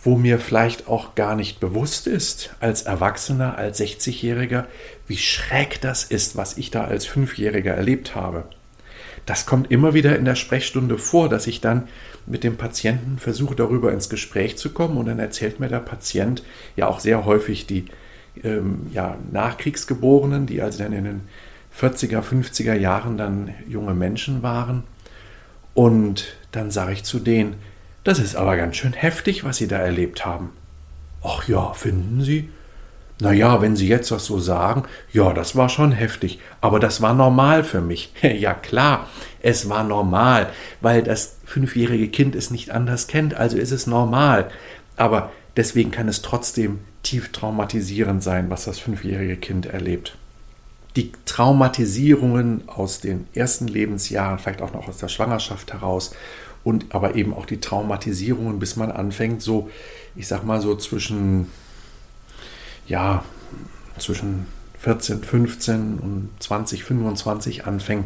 wo 0.03 0.15
mir 0.15 0.37
vielleicht 0.37 0.87
auch 0.87 1.15
gar 1.15 1.35
nicht 1.35 1.59
bewusst 1.59 2.05
ist, 2.05 2.55
als 2.59 2.83
Erwachsener, 2.83 3.57
als 3.57 3.79
60-Jähriger, 3.79 4.65
wie 5.07 5.17
schräg 5.17 5.81
das 5.81 6.03
ist, 6.03 6.37
was 6.37 6.59
ich 6.59 6.69
da 6.69 6.83
als 6.83 7.07
Fünfjähriger 7.07 7.73
erlebt 7.73 8.13
habe. 8.13 8.43
Das 9.25 9.47
kommt 9.47 9.71
immer 9.71 9.95
wieder 9.95 10.15
in 10.15 10.25
der 10.25 10.35
Sprechstunde 10.35 10.99
vor, 10.99 11.29
dass 11.29 11.47
ich 11.47 11.61
dann 11.61 11.87
mit 12.27 12.43
dem 12.43 12.57
Patienten 12.57 13.17
versuche, 13.17 13.55
darüber 13.55 13.91
ins 13.91 14.07
Gespräch 14.07 14.55
zu 14.55 14.69
kommen 14.69 14.97
und 14.97 15.07
dann 15.07 15.17
erzählt 15.17 15.59
mir 15.59 15.67
der 15.67 15.79
Patient 15.79 16.43
ja 16.75 16.85
auch 16.85 16.99
sehr 16.99 17.25
häufig 17.25 17.65
die 17.65 17.85
ähm, 18.43 18.85
ja, 18.93 19.17
Nachkriegsgeborenen, 19.31 20.45
die 20.45 20.61
also 20.61 20.83
dann 20.83 20.93
in 20.93 21.05
den 21.05 21.21
40er, 21.79 22.21
50er 22.21 22.73
Jahren 22.73 23.17
dann 23.17 23.53
junge 23.67 23.93
Menschen 23.93 24.43
waren. 24.43 24.83
Und 25.73 26.35
dann 26.51 26.71
sage 26.71 26.93
ich 26.93 27.03
zu 27.03 27.19
denen, 27.19 27.55
das 28.03 28.19
ist 28.19 28.35
aber 28.35 28.55
ganz 28.55 28.77
schön 28.77 28.93
heftig, 28.93 29.43
was 29.43 29.57
Sie 29.57 29.67
da 29.67 29.77
erlebt 29.77 30.25
haben. 30.25 30.51
Ach 31.23 31.47
ja, 31.47 31.73
finden 31.73 32.21
Sie? 32.21 32.49
Naja, 33.19 33.61
wenn 33.61 33.75
Sie 33.75 33.87
jetzt 33.87 34.11
das 34.11 34.25
so 34.25 34.39
sagen, 34.39 34.83
ja, 35.11 35.33
das 35.33 35.55
war 35.55 35.69
schon 35.69 35.91
heftig, 35.91 36.39
aber 36.61 36.79
das 36.79 37.01
war 37.01 37.13
normal 37.13 37.63
für 37.63 37.81
mich. 37.81 38.13
ja 38.21 38.53
klar, 38.53 39.07
es 39.41 39.69
war 39.69 39.83
normal, 39.83 40.49
weil 40.81 41.01
das 41.01 41.37
fünfjährige 41.45 42.09
Kind 42.09 42.35
es 42.35 42.51
nicht 42.51 42.71
anders 42.71 43.07
kennt, 43.07 43.33
also 43.33 43.57
ist 43.57 43.71
es 43.71 43.87
normal. 43.87 44.49
Aber 44.97 45.31
deswegen 45.57 45.91
kann 45.91 46.07
es 46.07 46.21
trotzdem 46.21 46.79
tief 47.03 47.31
traumatisierend 47.31 48.21
sein, 48.21 48.49
was 48.49 48.65
das 48.65 48.79
fünfjährige 48.79 49.37
Kind 49.37 49.65
erlebt. 49.65 50.17
Die 50.95 51.11
Traumatisierungen 51.25 52.69
aus 52.69 52.99
den 52.99 53.27
ersten 53.33 53.67
Lebensjahren, 53.67 54.39
vielleicht 54.39 54.61
auch 54.61 54.73
noch 54.73 54.87
aus 54.87 54.97
der 54.97 55.09
Schwangerschaft 55.09 55.73
heraus 55.73 56.15
und 56.63 56.95
aber 56.95 57.15
eben 57.15 57.33
auch 57.33 57.45
die 57.45 57.59
Traumatisierungen, 57.59 58.59
bis 58.59 58.75
man 58.75 58.91
anfängt, 58.91 59.41
so, 59.41 59.69
ich 60.15 60.27
sag 60.27 60.45
mal 60.45 60.61
so 60.61 60.75
zwischen 60.75 61.47
ja, 62.87 63.23
zwischen 63.97 64.45
14, 64.79 65.23
15 65.23 65.99
und 65.99 66.29
20, 66.39 66.83
25 66.83 67.65
anfängt, 67.65 68.05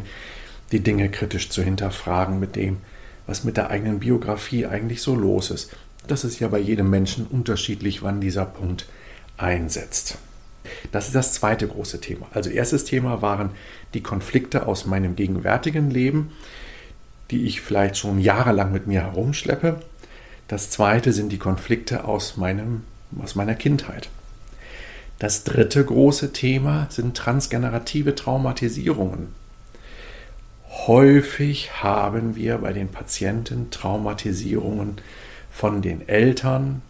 die 0.72 0.80
Dinge 0.80 1.10
kritisch 1.10 1.50
zu 1.50 1.62
hinterfragen 1.62 2.40
mit 2.40 2.56
dem, 2.56 2.78
was 3.26 3.44
mit 3.44 3.56
der 3.56 3.70
eigenen 3.70 4.00
Biografie 4.00 4.66
eigentlich 4.66 5.02
so 5.02 5.14
los 5.14 5.50
ist. 5.50 5.76
Das 6.06 6.24
ist 6.24 6.40
ja 6.40 6.48
bei 6.48 6.58
jedem 6.58 6.88
Menschen 6.88 7.26
unterschiedlich, 7.26 8.02
wann 8.02 8.20
dieser 8.20 8.46
Punkt 8.46 8.86
einsetzt. 9.36 10.18
Das 10.92 11.06
ist 11.06 11.14
das 11.14 11.32
zweite 11.32 11.66
große 11.66 12.00
Thema. 12.00 12.26
Also 12.32 12.50
erstes 12.50 12.84
Thema 12.84 13.22
waren 13.22 13.50
die 13.94 14.02
Konflikte 14.02 14.66
aus 14.66 14.86
meinem 14.86 15.16
gegenwärtigen 15.16 15.90
Leben, 15.90 16.32
die 17.30 17.44
ich 17.44 17.60
vielleicht 17.60 17.96
schon 17.96 18.18
jahrelang 18.18 18.72
mit 18.72 18.86
mir 18.86 19.02
herumschleppe. 19.02 19.80
Das 20.48 20.70
zweite 20.70 21.12
sind 21.12 21.30
die 21.30 21.38
Konflikte 21.38 22.04
aus, 22.04 22.36
meinem, 22.36 22.82
aus 23.22 23.34
meiner 23.34 23.54
Kindheit. 23.54 24.08
Das 25.18 25.44
dritte 25.44 25.84
große 25.84 26.32
Thema 26.32 26.86
sind 26.90 27.16
transgenerative 27.16 28.14
Traumatisierungen. 28.14 29.28
Häufig 30.86 31.82
haben 31.82 32.36
wir 32.36 32.58
bei 32.58 32.72
den 32.72 32.88
Patienten 32.88 33.70
Traumatisierungen 33.70 34.96
von 35.50 35.82
den 35.82 36.08
Eltern, 36.08 36.80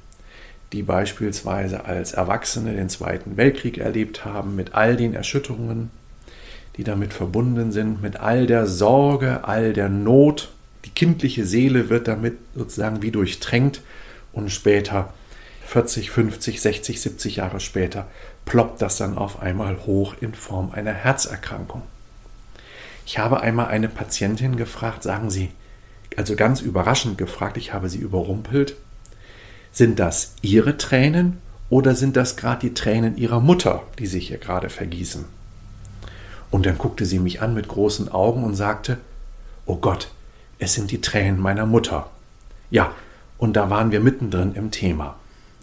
die 0.73 0.83
beispielsweise 0.83 1.85
als 1.85 2.13
Erwachsene 2.13 2.75
den 2.75 2.89
Zweiten 2.89 3.37
Weltkrieg 3.37 3.79
erlebt 3.79 4.25
haben, 4.25 4.55
mit 4.55 4.75
all 4.75 4.97
den 4.97 5.15
Erschütterungen, 5.15 5.91
die 6.77 6.85
damit 6.85 7.13
verbunden 7.13 7.73
sind, 7.73 8.03
mit 8.03 8.21
all 8.21 8.47
der 8.47 8.67
Sorge, 8.67 9.45
all 9.45 9.73
der 9.73 9.89
Not. 9.89 10.53
Die 10.85 10.91
kindliche 10.91 11.45
Seele 11.45 11.91
wird 11.91 12.09
damit 12.09 12.39
sozusagen 12.55 13.03
wie 13.03 13.11
durchtränkt 13.11 13.83
und 14.33 14.51
später 14.51 15.13
40, 15.67 16.11
50, 16.11 16.61
60, 16.61 17.01
70 17.01 17.37
Jahre 17.37 17.61
später 17.61 18.07
ploppt 18.45 18.83
das 18.83 18.97
dann 18.97 19.17
auf 19.17 19.41
einmal 19.41 19.87
hoch 19.87 20.15
in 20.21 20.35
Form 20.35 20.71
einer 20.73 20.93
Herzerkrankung. 20.93 21.83
Ich 23.07 23.19
habe 23.19 23.41
einmal 23.41 23.67
eine 23.67 23.89
Patientin 23.89 24.57
gefragt, 24.57 25.03
sagen 25.03 25.31
Sie, 25.31 25.51
also 26.17 26.37
ganz 26.37 26.61
überraschend 26.61 27.19
gefragt, 27.19 27.57
ich 27.57 27.73
habe 27.73 27.89
sie 27.89 27.99
überrumpelt, 27.99 28.77
sind 29.73 29.99
das 29.99 30.35
Ihre 30.43 30.77
Tränen 30.77 31.39
oder 31.69 31.95
sind 31.95 32.17
das 32.17 32.37
gerade 32.37 32.69
die 32.69 32.75
Tränen 32.75 33.17
Ihrer 33.17 33.41
Mutter, 33.41 33.83
die 33.99 34.07
sich 34.07 34.29
hier 34.29 34.39
gerade 34.39 34.71
vergießen? 34.71 35.25
Und 36.51 36.67
dann 36.67 36.79
guckte 36.79 37.05
sie 37.07 37.21
mich 37.21 37.43
an 37.43 37.55
mit 37.55 37.69
großen 37.69 38.09
Augen 38.11 38.43
und 38.43 38.55
sagte, 38.55 38.99
Oh 39.67 39.77
Gott, 39.77 40.09
es 40.59 40.75
sind 40.75 40.91
die 40.91 41.01
Tränen 41.01 41.41
meiner 41.41 41.67
Mutter. 41.67 42.11
Ja, 42.71 42.93
und 43.39 43.55
da 43.55 43.71
waren 43.71 43.93
wir 43.93 44.01
mittendrin 44.01 44.55
im 44.55 44.71
Thema. 44.71 45.17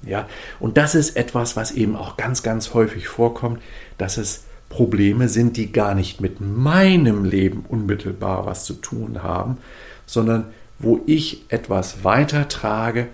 Ja, 0.05 0.27
und 0.59 0.77
das 0.77 0.95
ist 0.95 1.17
etwas, 1.17 1.55
was 1.55 1.71
eben 1.71 1.95
auch 1.95 2.17
ganz, 2.17 2.43
ganz 2.43 2.73
häufig 2.73 3.07
vorkommt, 3.07 3.61
dass 3.97 4.17
es 4.17 4.45
Probleme 4.69 5.27
sind, 5.29 5.57
die 5.57 5.71
gar 5.71 5.95
nicht 5.95 6.21
mit 6.21 6.39
meinem 6.39 7.25
Leben 7.25 7.65
unmittelbar 7.67 8.45
was 8.45 8.63
zu 8.63 8.73
tun 8.73 9.23
haben, 9.23 9.57
sondern 10.05 10.45
wo 10.79 11.01
ich 11.05 11.45
etwas 11.49 12.03
weitertrage, 12.03 13.07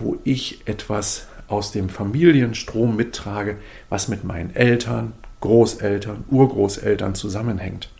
wo 0.00 0.18
ich 0.24 0.62
etwas 0.66 1.26
aus 1.48 1.72
dem 1.72 1.88
Familienstrom 1.88 2.96
mittrage, 2.96 3.56
was 3.88 4.08
mit 4.08 4.24
meinen 4.24 4.54
Eltern, 4.54 5.12
Großeltern, 5.40 6.24
Urgroßeltern 6.30 7.14
zusammenhängt. 7.14 7.90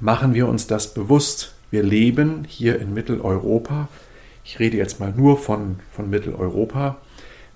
Machen 0.00 0.34
wir 0.34 0.48
uns 0.48 0.66
das 0.66 0.92
bewusst. 0.92 1.54
Wir 1.70 1.82
leben 1.82 2.44
hier 2.46 2.80
in 2.80 2.92
Mitteleuropa. 2.92 3.88
Ich 4.44 4.58
rede 4.58 4.76
jetzt 4.76 5.00
mal 5.00 5.12
nur 5.16 5.38
von, 5.38 5.76
von 5.90 6.10
Mitteleuropa, 6.10 6.98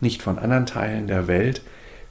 nicht 0.00 0.22
von 0.22 0.38
anderen 0.38 0.66
Teilen 0.66 1.06
der 1.06 1.26
Welt. 1.28 1.62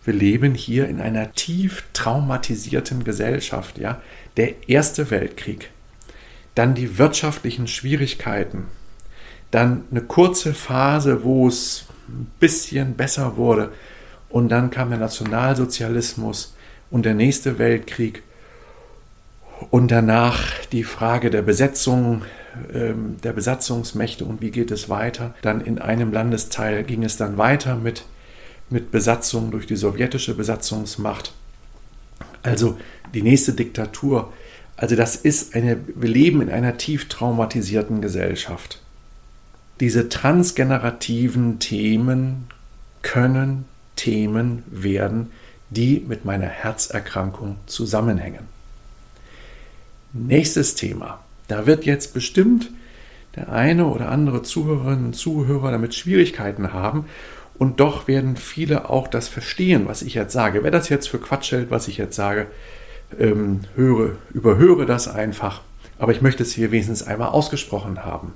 Wir 0.03 0.13
leben 0.13 0.53
hier 0.53 0.88
in 0.88 1.01
einer 1.01 1.34
tief 1.34 1.84
traumatisierten 1.93 3.03
Gesellschaft. 3.03 3.77
Ja? 3.77 4.01
Der 4.38 4.69
Erste 4.69 5.10
Weltkrieg, 5.10 5.72
dann 6.53 6.75
die 6.75 6.98
wirtschaftlichen 6.98 7.67
Schwierigkeiten, 7.67 8.65
dann 9.51 9.84
eine 9.92 10.01
kurze 10.01 10.54
Phase, 10.54 11.24
wo 11.24 11.48
es 11.48 11.86
ein 12.08 12.32
bisschen 12.39 12.96
besser 12.96 13.38
wurde 13.38 13.72
und 14.30 14.50
dann 14.50 14.70
kam 14.70 14.89
der 14.89 15.00
Nationalsozialismus 15.00 16.56
und 16.92 17.06
der 17.06 17.13
nächste 17.13 17.60
Weltkrieg 17.60 18.24
und 19.72 19.92
danach 19.92 20.42
die 20.72 20.84
Frage 20.84 21.30
der 21.30 21.42
Besetzung, 21.42 22.24
ähm, 22.74 23.18
der 23.24 23.34
Besatzungsmächte 23.34 24.25
und 24.25 24.42
wie 24.42 24.51
geht 24.51 24.72
es 24.72 24.89
weiter. 24.89 25.34
Dann 25.42 25.62
in 25.62 25.80
einem 25.80 26.12
Landesteil 26.12 26.84
ging 26.84 27.04
es 27.04 27.18
dann 27.18 27.38
weiter 27.38 27.75
mit, 27.75 28.06
mit 28.70 28.92
Besatzung 28.92 29.51
durch 29.51 29.66
die 29.66 29.75
sowjetische 29.75 30.36
Besatzungsmacht. 30.36 31.34
Also 32.44 32.77
die 33.13 33.22
nächste 33.22 33.54
Diktatur. 33.54 34.32
Also 34.75 34.96
das 34.96 35.16
ist 35.16 35.56
eine, 35.56 35.80
wir 35.96 36.10
leben 36.10 36.42
in 36.42 36.50
einer 36.50 36.77
tief 36.77 37.10
traumatisierten 37.10 38.01
Gesellschaft. 38.01 38.82
Diese 39.79 40.10
transgenerativen 40.10 41.60
Themen 41.60 42.48
können 43.01 43.65
Themen 43.96 44.63
werden, 44.67 45.31
die 45.69 46.03
mit 46.07 46.25
meiner 46.25 46.48
Herzerkrankung 46.48 47.57
zusammenhängen. 47.65 48.46
Nächstes 50.13 50.75
Thema. 50.75 51.19
Da 51.48 51.65
wird 51.65 51.86
jetzt 51.86 52.13
bestimmt 52.13 52.72
der 53.36 53.50
eine 53.51 53.86
oder 53.86 54.10
andere 54.10 54.41
Zuhörerin 54.41 55.05
und 55.05 55.13
Zuhörer 55.13 55.72
damit 55.72 55.93
Schwierigkeiten 55.93 56.74
haben 56.74 57.05
und 57.57 57.79
doch 57.79 58.07
werden 58.07 58.36
viele 58.36 58.89
auch 58.89 59.07
das 59.07 59.27
verstehen, 59.27 59.88
was 59.88 60.01
ich 60.01 60.13
jetzt 60.13 60.34
sage. 60.34 60.63
Wer 60.63 60.72
das 60.72 60.89
jetzt 60.89 61.10
für 61.10 61.19
Quatsch 61.19 61.51
hält, 61.51 61.72
was 61.72 61.88
ich 61.88 61.98
jetzt 61.98 62.15
sage, 62.15 62.48
ähm, 63.19 63.62
höre, 63.75 64.15
überhöre 64.34 64.86
das 64.86 65.07
einfach. 65.07 65.62
Aber 66.00 66.12
ich 66.12 66.22
möchte 66.22 66.43
es 66.43 66.53
hier 66.53 66.72
wenigstens 66.72 67.03
einmal 67.03 67.29
ausgesprochen 67.29 68.03
haben. 68.03 68.34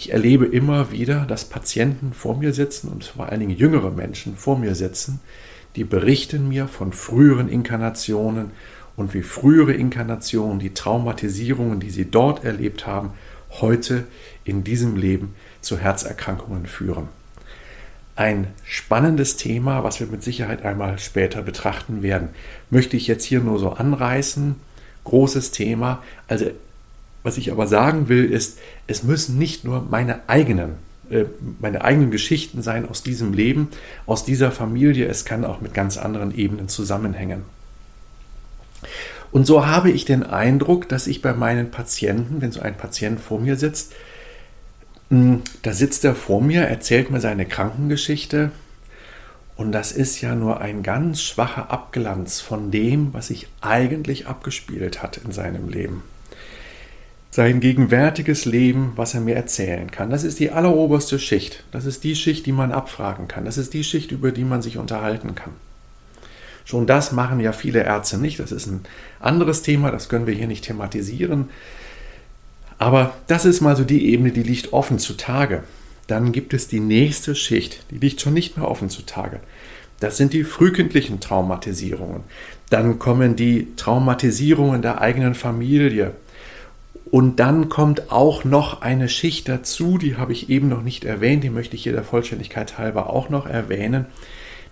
Ich 0.00 0.14
erlebe 0.14 0.46
immer 0.46 0.92
wieder, 0.92 1.26
dass 1.26 1.44
Patienten 1.44 2.14
vor 2.14 2.38
mir 2.38 2.54
sitzen 2.54 2.88
und 2.88 3.04
vor 3.04 3.28
allen 3.28 3.40
Dingen 3.40 3.54
jüngere 3.54 3.90
Menschen 3.90 4.34
vor 4.34 4.58
mir 4.58 4.74
sitzen, 4.74 5.20
die 5.76 5.84
berichten 5.84 6.48
mir 6.48 6.68
von 6.68 6.94
früheren 6.94 7.50
Inkarnationen 7.50 8.52
und 8.96 9.12
wie 9.12 9.20
frühere 9.20 9.74
Inkarnationen, 9.74 10.58
die 10.58 10.72
Traumatisierungen, 10.72 11.80
die 11.80 11.90
sie 11.90 12.10
dort 12.10 12.46
erlebt 12.46 12.86
haben, 12.86 13.10
heute 13.60 14.04
in 14.44 14.64
diesem 14.64 14.96
Leben 14.96 15.34
zu 15.60 15.76
Herzerkrankungen 15.76 16.64
führen. 16.64 17.08
Ein 18.16 18.46
spannendes 18.64 19.36
Thema, 19.36 19.84
was 19.84 20.00
wir 20.00 20.06
mit 20.06 20.22
Sicherheit 20.22 20.64
einmal 20.64 20.98
später 20.98 21.42
betrachten 21.42 22.02
werden, 22.02 22.30
möchte 22.70 22.96
ich 22.96 23.06
jetzt 23.06 23.24
hier 23.24 23.40
nur 23.40 23.58
so 23.58 23.72
anreißen. 23.72 24.54
Großes 25.04 25.50
Thema. 25.50 26.02
Also, 26.26 26.52
was 27.22 27.38
ich 27.38 27.52
aber 27.52 27.66
sagen 27.66 28.08
will, 28.08 28.24
ist, 28.24 28.58
es 28.86 29.02
müssen 29.02 29.38
nicht 29.38 29.64
nur 29.64 29.86
meine 29.88 30.28
eigenen 30.28 30.76
äh, 31.10 31.24
meine 31.60 31.82
eigenen 31.82 32.10
Geschichten 32.10 32.62
sein 32.62 32.88
aus 32.88 33.02
diesem 33.02 33.32
Leben, 33.32 33.68
aus 34.06 34.24
dieser 34.24 34.52
Familie. 34.52 35.06
Es 35.06 35.24
kann 35.24 35.44
auch 35.44 35.60
mit 35.60 35.74
ganz 35.74 35.98
anderen 35.98 36.34
Ebenen 36.34 36.68
zusammenhängen. 36.68 37.42
Und 39.32 39.46
so 39.46 39.66
habe 39.66 39.90
ich 39.90 40.04
den 40.04 40.22
Eindruck, 40.22 40.88
dass 40.88 41.06
ich 41.06 41.22
bei 41.22 41.32
meinen 41.32 41.70
Patienten, 41.70 42.40
wenn 42.40 42.52
so 42.52 42.60
ein 42.60 42.76
Patient 42.76 43.20
vor 43.20 43.40
mir 43.40 43.56
sitzt, 43.56 43.92
hm, 45.10 45.42
da 45.62 45.72
sitzt 45.72 46.04
er 46.04 46.14
vor 46.14 46.40
mir, 46.40 46.62
erzählt 46.62 47.10
mir 47.10 47.20
seine 47.20 47.46
Krankengeschichte 47.46 48.50
und 49.56 49.72
das 49.72 49.92
ist 49.92 50.20
ja 50.20 50.34
nur 50.34 50.60
ein 50.60 50.82
ganz 50.82 51.20
schwacher 51.20 51.70
Abglanz 51.70 52.40
von 52.40 52.70
dem, 52.70 53.12
was 53.12 53.26
sich 53.26 53.48
eigentlich 53.60 54.26
abgespielt 54.26 55.02
hat 55.02 55.18
in 55.18 55.32
seinem 55.32 55.68
Leben. 55.68 56.02
Sein 57.32 57.60
gegenwärtiges 57.60 58.44
Leben, 58.44 58.92
was 58.96 59.14
er 59.14 59.20
mir 59.20 59.36
erzählen 59.36 59.90
kann, 59.90 60.10
das 60.10 60.24
ist 60.24 60.40
die 60.40 60.50
alleroberste 60.50 61.20
Schicht. 61.20 61.62
Das 61.70 61.84
ist 61.84 62.02
die 62.02 62.16
Schicht, 62.16 62.44
die 62.44 62.52
man 62.52 62.72
abfragen 62.72 63.28
kann. 63.28 63.44
Das 63.44 63.56
ist 63.56 63.72
die 63.72 63.84
Schicht, 63.84 64.10
über 64.10 64.32
die 64.32 64.44
man 64.44 64.62
sich 64.62 64.78
unterhalten 64.78 65.36
kann. 65.36 65.52
Schon 66.64 66.86
das 66.86 67.12
machen 67.12 67.40
ja 67.40 67.52
viele 67.52 67.84
Ärzte 67.84 68.18
nicht. 68.18 68.40
Das 68.40 68.50
ist 68.50 68.66
ein 68.66 68.80
anderes 69.20 69.62
Thema, 69.62 69.90
das 69.90 70.08
können 70.08 70.26
wir 70.26 70.34
hier 70.34 70.48
nicht 70.48 70.64
thematisieren. 70.64 71.50
Aber 72.78 73.14
das 73.28 73.44
ist 73.44 73.60
mal 73.60 73.76
so 73.76 73.84
die 73.84 74.10
Ebene, 74.12 74.32
die 74.32 74.42
liegt 74.42 74.72
offen 74.72 74.98
zutage. 74.98 75.62
Dann 76.06 76.32
gibt 76.32 76.54
es 76.54 76.66
die 76.66 76.80
nächste 76.80 77.36
Schicht, 77.36 77.84
die 77.90 77.98
liegt 77.98 78.20
schon 78.20 78.34
nicht 78.34 78.56
mehr 78.56 78.66
offen 78.66 78.88
zutage. 78.88 79.38
Das 80.00 80.16
sind 80.16 80.32
die 80.32 80.44
frühkindlichen 80.44 81.20
Traumatisierungen. 81.20 82.22
Dann 82.70 82.98
kommen 82.98 83.36
die 83.36 83.68
Traumatisierungen 83.76 84.82
der 84.82 85.00
eigenen 85.00 85.34
Familie. 85.34 86.12
Und 87.10 87.40
dann 87.40 87.68
kommt 87.68 88.12
auch 88.12 88.44
noch 88.44 88.82
eine 88.82 89.08
Schicht 89.08 89.48
dazu, 89.48 89.98
die 89.98 90.16
habe 90.16 90.32
ich 90.32 90.48
eben 90.48 90.68
noch 90.68 90.82
nicht 90.82 91.04
erwähnt, 91.04 91.42
die 91.42 91.50
möchte 91.50 91.74
ich 91.74 91.82
hier 91.82 91.92
der 91.92 92.04
Vollständigkeit 92.04 92.78
halber 92.78 93.10
auch 93.10 93.28
noch 93.28 93.46
erwähnen. 93.46 94.06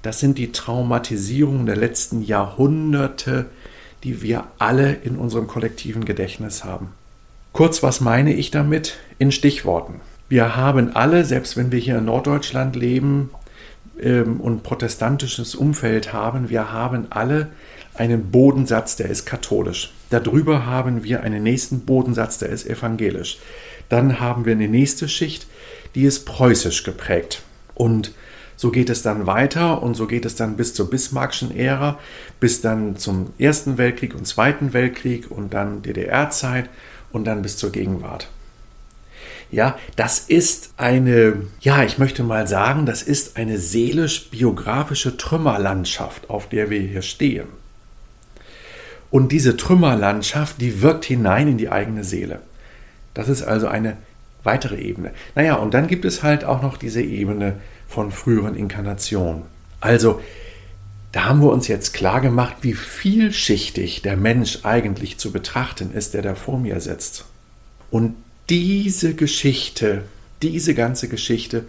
Das 0.03 0.21
sind 0.21 0.39
die 0.39 0.53
Traumatisierungen 0.53 1.67
der 1.67 1.77
letzten 1.77 2.23
Jahrhunderte, 2.23 3.47
die 4.05 4.23
wir 4.23 4.45
alle 4.59 4.93
in 4.93 5.17
unserem 5.17 5.49
kollektiven 5.49 6.05
Gedächtnis 6.05 6.65
haben. 6.65 6.91
Kurz, 7.53 7.83
was 7.83 8.01
meine 8.01 8.33
ich 8.33 8.53
damit? 8.53 8.99
In 9.19 9.33
Stichworten. 9.33 10.01
Wir 10.29 10.55
haben 10.55 10.95
alle, 10.95 11.25
selbst 11.25 11.57
wenn 11.57 11.73
wir 11.73 11.81
hier 11.81 11.99
in 11.99 12.05
Norddeutschland 12.05 12.77
leben 12.77 13.31
ähm, 14.01 14.41
und 14.41 14.63
protestantisches 14.63 15.57
Umfeld 15.57 16.13
haben, 16.13 16.51
wir 16.51 16.71
haben 16.73 17.07
alle 17.11 17.49
einen 17.95 18.31
Bodensatz, 18.31 18.95
der 18.95 19.09
ist 19.09 19.27
katholisch. 19.27 19.93
Darüber 20.11 20.67
haben 20.67 21.05
wir 21.05 21.23
einen 21.23 21.43
nächsten 21.43 21.81
Bodensatz, 21.81 22.39
der 22.39 22.49
ist 22.49 22.67
evangelisch. 22.67 23.39
Dann 23.89 24.21
haben 24.21 24.45
wir 24.45 24.53
eine 24.53 24.69
nächste 24.69 25.09
Schicht, 25.09 25.47
die 25.95 26.05
ist 26.05 26.25
preußisch 26.25 26.83
geprägt. 26.85 27.43
Und 27.75 28.13
so 28.57 28.71
geht 28.71 28.91
es 28.91 29.03
dann 29.03 29.27
weiter 29.27 29.83
und 29.83 29.95
so 29.95 30.07
geht 30.07 30.25
es 30.25 30.35
dann 30.35 30.57
bis 30.57 30.75
zur 30.75 30.91
Bismarckschen 30.91 31.57
Ära, 31.57 31.99
bis 32.41 32.61
dann 32.61 32.97
zum 32.97 33.33
Ersten 33.39 33.79
Weltkrieg 33.79 34.15
und 34.15 34.27
Zweiten 34.27 34.73
Weltkrieg 34.73 35.31
und 35.31 35.55
dann 35.55 35.83
DDR-Zeit 35.83 36.69
und 37.13 37.25
dann 37.25 37.43
bis 37.43 37.57
zur 37.57 37.71
Gegenwart. 37.71 38.29
Ja, 39.51 39.79
das 39.97 40.19
ist 40.19 40.73
eine, 40.77 41.47
ja, 41.61 41.83
ich 41.85 41.99
möchte 41.99 42.23
mal 42.23 42.47
sagen, 42.47 42.85
das 42.85 43.03
ist 43.03 43.37
eine 43.37 43.59
seelisch-biografische 43.59 45.17
Trümmerlandschaft, 45.17 46.29
auf 46.29 46.49
der 46.49 46.69
wir 46.69 46.81
hier 46.81 47.03
stehen. 47.03 47.47
Und 49.11 49.33
diese 49.33 49.57
Trümmerlandschaft, 49.57 50.61
die 50.61 50.83
wirkt 50.83 51.05
hinein 51.05 51.49
in 51.49 51.59
die 51.59 51.71
eigene 51.71 52.05
Seele. 52.05 52.41
Das 53.15 53.29
ist 53.29 53.43
also 53.43 53.67
eine 53.69 53.97
weitere 54.45 54.81
Ebene. 54.81 55.13
Naja, 55.35 55.57
und 55.57 55.75
dann 55.75 55.87
gibt 55.87 56.05
es 56.05 56.23
halt 56.23 56.45
auch 56.45 56.63
noch 56.63 56.77
diese 56.77 57.03
Ebene 57.03 57.55
von 57.89 58.13
früheren 58.13 58.55
Inkarnationen. 58.55 59.43
Also, 59.81 60.21
da 61.13 61.25
haben 61.25 61.41
wir 61.41 61.51
uns 61.51 61.69
jetzt 61.69 61.95
klar 61.95 62.21
gemacht, 62.21 62.57
wie 62.61 62.75
vielschichtig 62.75 64.03
der 64.03 64.17
Mensch 64.17 64.61
eigentlich 64.65 65.19
zu 65.19 65.33
betrachten 65.33 65.93
ist, 65.93 66.15
der 66.15 66.23
da 66.23 66.35
vor 66.35 66.59
mir 66.59 66.81
sitzt. 66.81 67.25
Und 67.91 68.15
diese 68.51 69.15
Geschichte, 69.15 70.05
diese 70.43 70.75
ganze 70.75 71.09
Geschichte 71.09 71.65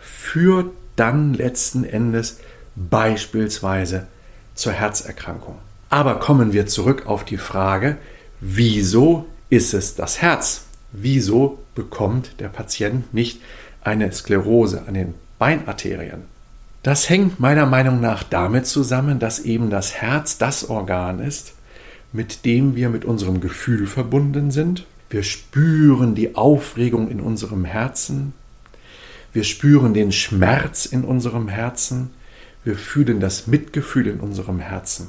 führt 0.00 0.70
dann 0.96 1.34
letzten 1.34 1.84
Endes 1.84 2.38
beispielsweise 2.76 4.06
zur 4.54 4.72
Herzerkrankung. 4.72 5.58
Aber 5.94 6.18
kommen 6.18 6.52
wir 6.52 6.66
zurück 6.66 7.06
auf 7.06 7.24
die 7.24 7.36
Frage, 7.36 7.98
wieso 8.40 9.26
ist 9.48 9.74
es 9.74 9.94
das 9.94 10.20
Herz? 10.20 10.64
Wieso 10.90 11.60
bekommt 11.76 12.40
der 12.40 12.48
Patient 12.48 13.14
nicht 13.14 13.40
eine 13.80 14.10
Sklerose 14.10 14.88
an 14.88 14.94
den 14.94 15.14
Beinarterien. 15.38 16.22
Das 16.82 17.08
hängt 17.08 17.38
meiner 17.38 17.66
Meinung 17.66 18.00
nach 18.00 18.24
damit 18.24 18.66
zusammen, 18.66 19.20
dass 19.20 19.38
eben 19.38 19.70
das 19.70 19.94
Herz 19.94 20.36
das 20.36 20.68
Organ 20.68 21.20
ist, 21.20 21.54
mit 22.12 22.44
dem 22.44 22.74
wir 22.74 22.88
mit 22.88 23.04
unserem 23.04 23.40
Gefühl 23.40 23.86
verbunden 23.86 24.50
sind. 24.50 24.86
Wir 25.10 25.22
spüren 25.22 26.16
die 26.16 26.34
Aufregung 26.34 27.08
in 27.08 27.20
unserem 27.20 27.64
Herzen. 27.64 28.32
Wir 29.32 29.44
spüren 29.44 29.94
den 29.94 30.10
Schmerz 30.10 30.86
in 30.86 31.04
unserem 31.04 31.46
Herzen. 31.46 32.10
Wir 32.64 32.74
fühlen 32.74 33.20
das 33.20 33.46
Mitgefühl 33.46 34.08
in 34.08 34.18
unserem 34.18 34.58
Herzen. 34.58 35.08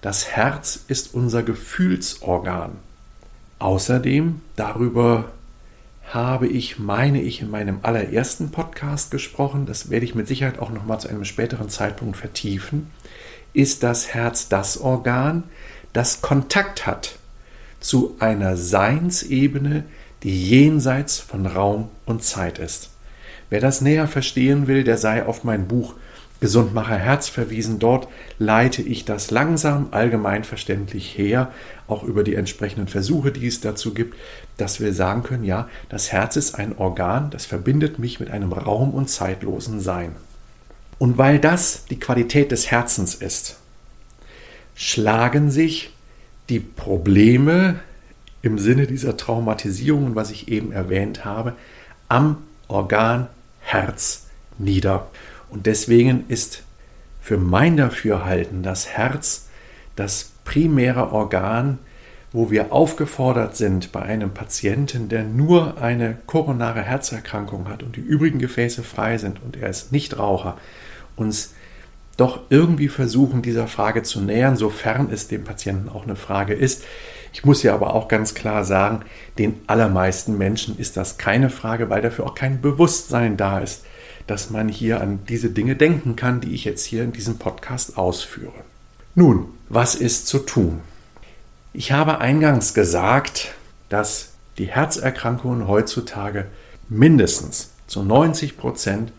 Das 0.00 0.28
Herz 0.28 0.80
ist 0.88 1.14
unser 1.14 1.42
Gefühlsorgan. 1.42 2.72
Außerdem, 3.58 4.40
darüber 4.54 5.32
habe 6.08 6.46
ich, 6.46 6.78
meine 6.78 7.20
ich, 7.20 7.40
in 7.40 7.50
meinem 7.50 7.80
allerersten 7.82 8.50
Podcast 8.50 9.10
gesprochen, 9.10 9.66
das 9.66 9.90
werde 9.90 10.04
ich 10.04 10.14
mit 10.14 10.28
Sicherheit 10.28 10.58
auch 10.58 10.70
nochmal 10.70 11.00
zu 11.00 11.08
einem 11.08 11.24
späteren 11.24 11.68
Zeitpunkt 11.68 12.16
vertiefen, 12.16 12.90
ist 13.52 13.82
das 13.82 14.14
Herz 14.14 14.48
das 14.48 14.78
Organ, 14.78 15.44
das 15.92 16.20
Kontakt 16.20 16.86
hat 16.86 17.18
zu 17.80 18.16
einer 18.20 18.56
Seinsebene, 18.56 19.84
die 20.22 20.48
jenseits 20.48 21.18
von 21.18 21.46
Raum 21.46 21.88
und 22.04 22.22
Zeit 22.22 22.58
ist. 22.58 22.90
Wer 23.48 23.60
das 23.60 23.80
näher 23.80 24.08
verstehen 24.08 24.66
will, 24.66 24.84
der 24.84 24.98
sei 24.98 25.24
auf 25.24 25.44
mein 25.44 25.66
Buch 25.68 25.94
Gesundmacher 26.40 26.96
Herz 26.96 27.28
verwiesen. 27.28 27.78
Dort 27.78 28.08
leite 28.38 28.82
ich 28.82 29.04
das 29.04 29.30
langsam 29.30 29.88
allgemein 29.90 30.44
verständlich 30.44 31.16
her, 31.16 31.50
auch 31.88 32.02
über 32.02 32.24
die 32.24 32.34
entsprechenden 32.34 32.88
Versuche, 32.88 33.32
die 33.32 33.46
es 33.46 33.60
dazu 33.60 33.94
gibt, 33.94 34.16
dass 34.56 34.80
wir 34.80 34.92
sagen 34.92 35.22
können, 35.22 35.44
ja, 35.44 35.68
das 35.88 36.12
Herz 36.12 36.36
ist 36.36 36.54
ein 36.54 36.76
Organ, 36.76 37.30
das 37.30 37.46
verbindet 37.46 37.98
mich 37.98 38.20
mit 38.20 38.30
einem 38.30 38.52
raum- 38.52 38.94
und 38.94 39.08
zeitlosen 39.08 39.80
Sein. 39.80 40.16
Und 40.98 41.18
weil 41.18 41.38
das 41.38 41.84
die 41.86 41.98
Qualität 41.98 42.50
des 42.52 42.70
Herzens 42.70 43.14
ist, 43.14 43.58
schlagen 44.74 45.50
sich 45.50 45.92
die 46.48 46.60
Probleme 46.60 47.80
im 48.42 48.58
Sinne 48.58 48.86
dieser 48.86 49.16
Traumatisierung, 49.16 50.14
was 50.14 50.30
ich 50.30 50.48
eben 50.48 50.72
erwähnt 50.72 51.24
habe, 51.24 51.54
am 52.08 52.42
Organ 52.68 53.26
Herz 53.60 54.26
nieder. 54.58 55.08
Und 55.48 55.66
deswegen 55.66 56.24
ist 56.28 56.62
für 57.20 57.38
mein 57.38 57.76
Dafürhalten 57.76 58.62
das 58.62 58.88
Herz 58.88 59.48
das 59.96 60.32
primäre 60.44 61.12
Organ, 61.12 61.78
wo 62.32 62.50
wir 62.50 62.72
aufgefordert 62.72 63.56
sind, 63.56 63.92
bei 63.92 64.02
einem 64.02 64.30
Patienten, 64.30 65.08
der 65.08 65.24
nur 65.24 65.80
eine 65.80 66.18
koronare 66.26 66.82
Herzerkrankung 66.82 67.68
hat 67.68 67.82
und 67.82 67.96
die 67.96 68.00
übrigen 68.00 68.38
Gefäße 68.38 68.82
frei 68.82 69.16
sind 69.16 69.42
und 69.42 69.56
er 69.56 69.70
ist 69.70 69.90
nicht 69.90 70.18
Raucher, 70.18 70.58
uns 71.16 71.54
doch 72.16 72.40
irgendwie 72.50 72.88
versuchen, 72.88 73.42
dieser 73.42 73.68
Frage 73.68 74.02
zu 74.02 74.20
nähern, 74.20 74.56
sofern 74.56 75.08
es 75.10 75.28
dem 75.28 75.44
Patienten 75.44 75.88
auch 75.88 76.04
eine 76.04 76.16
Frage 76.16 76.54
ist. 76.54 76.84
Ich 77.32 77.44
muss 77.44 77.62
ja 77.62 77.74
aber 77.74 77.94
auch 77.94 78.08
ganz 78.08 78.34
klar 78.34 78.64
sagen, 78.64 79.00
den 79.38 79.60
allermeisten 79.66 80.38
Menschen 80.38 80.78
ist 80.78 80.96
das 80.96 81.18
keine 81.18 81.50
Frage, 81.50 81.90
weil 81.90 82.02
dafür 82.02 82.26
auch 82.26 82.34
kein 82.34 82.60
Bewusstsein 82.60 83.36
da 83.36 83.58
ist, 83.58 83.84
dass 84.26 84.50
man 84.50 84.68
hier 84.68 85.00
an 85.00 85.20
diese 85.28 85.50
Dinge 85.50 85.76
denken 85.76 86.16
kann, 86.16 86.40
die 86.40 86.54
ich 86.54 86.64
jetzt 86.64 86.84
hier 86.84 87.04
in 87.04 87.12
diesem 87.12 87.38
Podcast 87.38 87.96
ausführe. 87.96 88.64
Nun, 89.14 89.46
was 89.68 89.94
ist 89.94 90.26
zu 90.26 90.40
tun? 90.40 90.80
Ich 91.72 91.92
habe 91.92 92.18
eingangs 92.18 92.74
gesagt, 92.74 93.54
dass 93.88 94.30
die 94.58 94.66
Herzerkrankungen 94.66 95.68
heutzutage 95.68 96.46
mindestens 96.88 97.70
zu 97.86 98.02
90 98.02 98.56
Prozent 98.56 99.12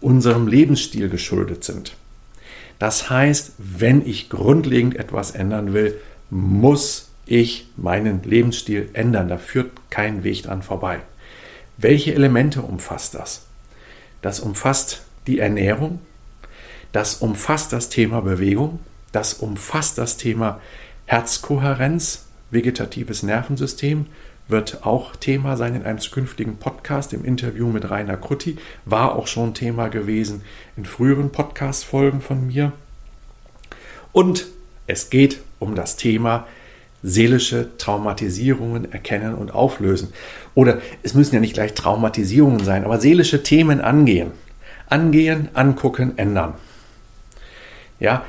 unserem 0.00 0.46
Lebensstil 0.46 1.08
geschuldet 1.08 1.64
sind. 1.64 1.96
Das 2.78 3.10
heißt, 3.10 3.52
wenn 3.58 4.06
ich 4.06 4.30
grundlegend 4.30 4.96
etwas 4.96 5.32
ändern 5.32 5.74
will, 5.74 6.00
muss 6.30 7.10
ich 7.26 7.68
meinen 7.76 8.22
Lebensstil 8.22 8.88
ändern. 8.94 9.28
Da 9.28 9.36
führt 9.36 9.70
kein 9.90 10.24
Weg 10.24 10.44
dran 10.44 10.62
vorbei. 10.62 11.00
Welche 11.76 12.14
Elemente 12.14 12.62
umfasst 12.62 13.14
das? 13.14 13.46
Das 14.22 14.40
umfasst 14.40 15.02
die 15.26 15.38
Ernährung, 15.38 16.00
das 16.92 17.16
umfasst 17.16 17.72
das 17.72 17.88
Thema 17.88 18.20
Bewegung, 18.20 18.80
das 19.12 19.34
umfasst 19.34 19.98
das 19.98 20.16
Thema 20.16 20.60
Herzkohärenz, 21.06 22.26
vegetatives 22.50 23.22
Nervensystem, 23.22 24.06
wird 24.48 24.84
auch 24.84 25.14
Thema 25.16 25.56
sein 25.56 25.76
in 25.76 25.84
einem 25.84 26.00
zukünftigen 26.00 26.56
Podcast 26.56 27.12
im 27.12 27.24
Interview 27.24 27.68
mit 27.68 27.88
Rainer 27.88 28.16
Krutti, 28.16 28.58
war 28.84 29.14
auch 29.14 29.26
schon 29.26 29.54
Thema 29.54 29.88
gewesen 29.88 30.42
in 30.76 30.84
früheren 30.84 31.30
Podcast-Folgen 31.30 32.20
von 32.20 32.48
mir. 32.48 32.72
Und 34.12 34.46
es 34.86 35.10
geht 35.10 35.40
um 35.60 35.76
das 35.76 35.96
Thema 35.96 36.46
seelische 37.02 37.68
Traumatisierungen 37.78 38.92
erkennen 38.92 39.34
und 39.34 39.52
auflösen. 39.54 40.12
Oder 40.54 40.78
es 41.02 41.14
müssen 41.14 41.34
ja 41.34 41.40
nicht 41.40 41.54
gleich 41.54 41.74
Traumatisierungen 41.74 42.64
sein, 42.64 42.84
aber 42.84 42.98
seelische 42.98 43.42
Themen 43.42 43.80
angehen. 43.80 44.32
Angehen, 44.88 45.48
angucken, 45.54 46.14
ändern. 46.16 46.54
Ja, 48.00 48.24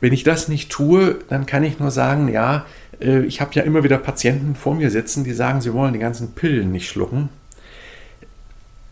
wenn 0.00 0.12
ich 0.12 0.24
das 0.24 0.48
nicht 0.48 0.70
tue, 0.70 1.18
dann 1.28 1.46
kann 1.46 1.62
ich 1.62 1.78
nur 1.78 1.90
sagen, 1.90 2.28
ja, 2.28 2.66
äh, 3.00 3.20
ich 3.20 3.40
habe 3.40 3.54
ja 3.54 3.62
immer 3.62 3.84
wieder 3.84 3.98
Patienten 3.98 4.56
vor 4.56 4.74
mir 4.74 4.90
sitzen, 4.90 5.24
die 5.24 5.32
sagen, 5.32 5.60
sie 5.60 5.72
wollen 5.72 5.92
die 5.92 5.98
ganzen 5.98 6.32
Pillen 6.32 6.72
nicht 6.72 6.88
schlucken. 6.88 7.28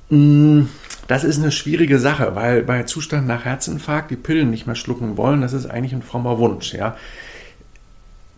Mm, 0.09 0.63
das 1.09 1.25
ist 1.25 1.39
eine 1.39 1.51
schwierige 1.51 1.99
Sache, 1.99 2.37
weil 2.37 2.63
bei 2.63 2.85
Zustand 2.85 3.27
nach 3.27 3.45
Herzinfarkt 3.45 4.11
die 4.13 4.17
Pillen 4.17 4.51
nicht 4.51 4.67
mehr 4.67 4.77
schlucken 4.77 5.17
wollen, 5.17 5.41
das 5.41 5.53
ist 5.53 5.67
eigentlich 5.67 5.93
ein 5.93 6.03
frommer 6.03 6.39
Wunsch. 6.39 6.75
Ja. 6.75 6.97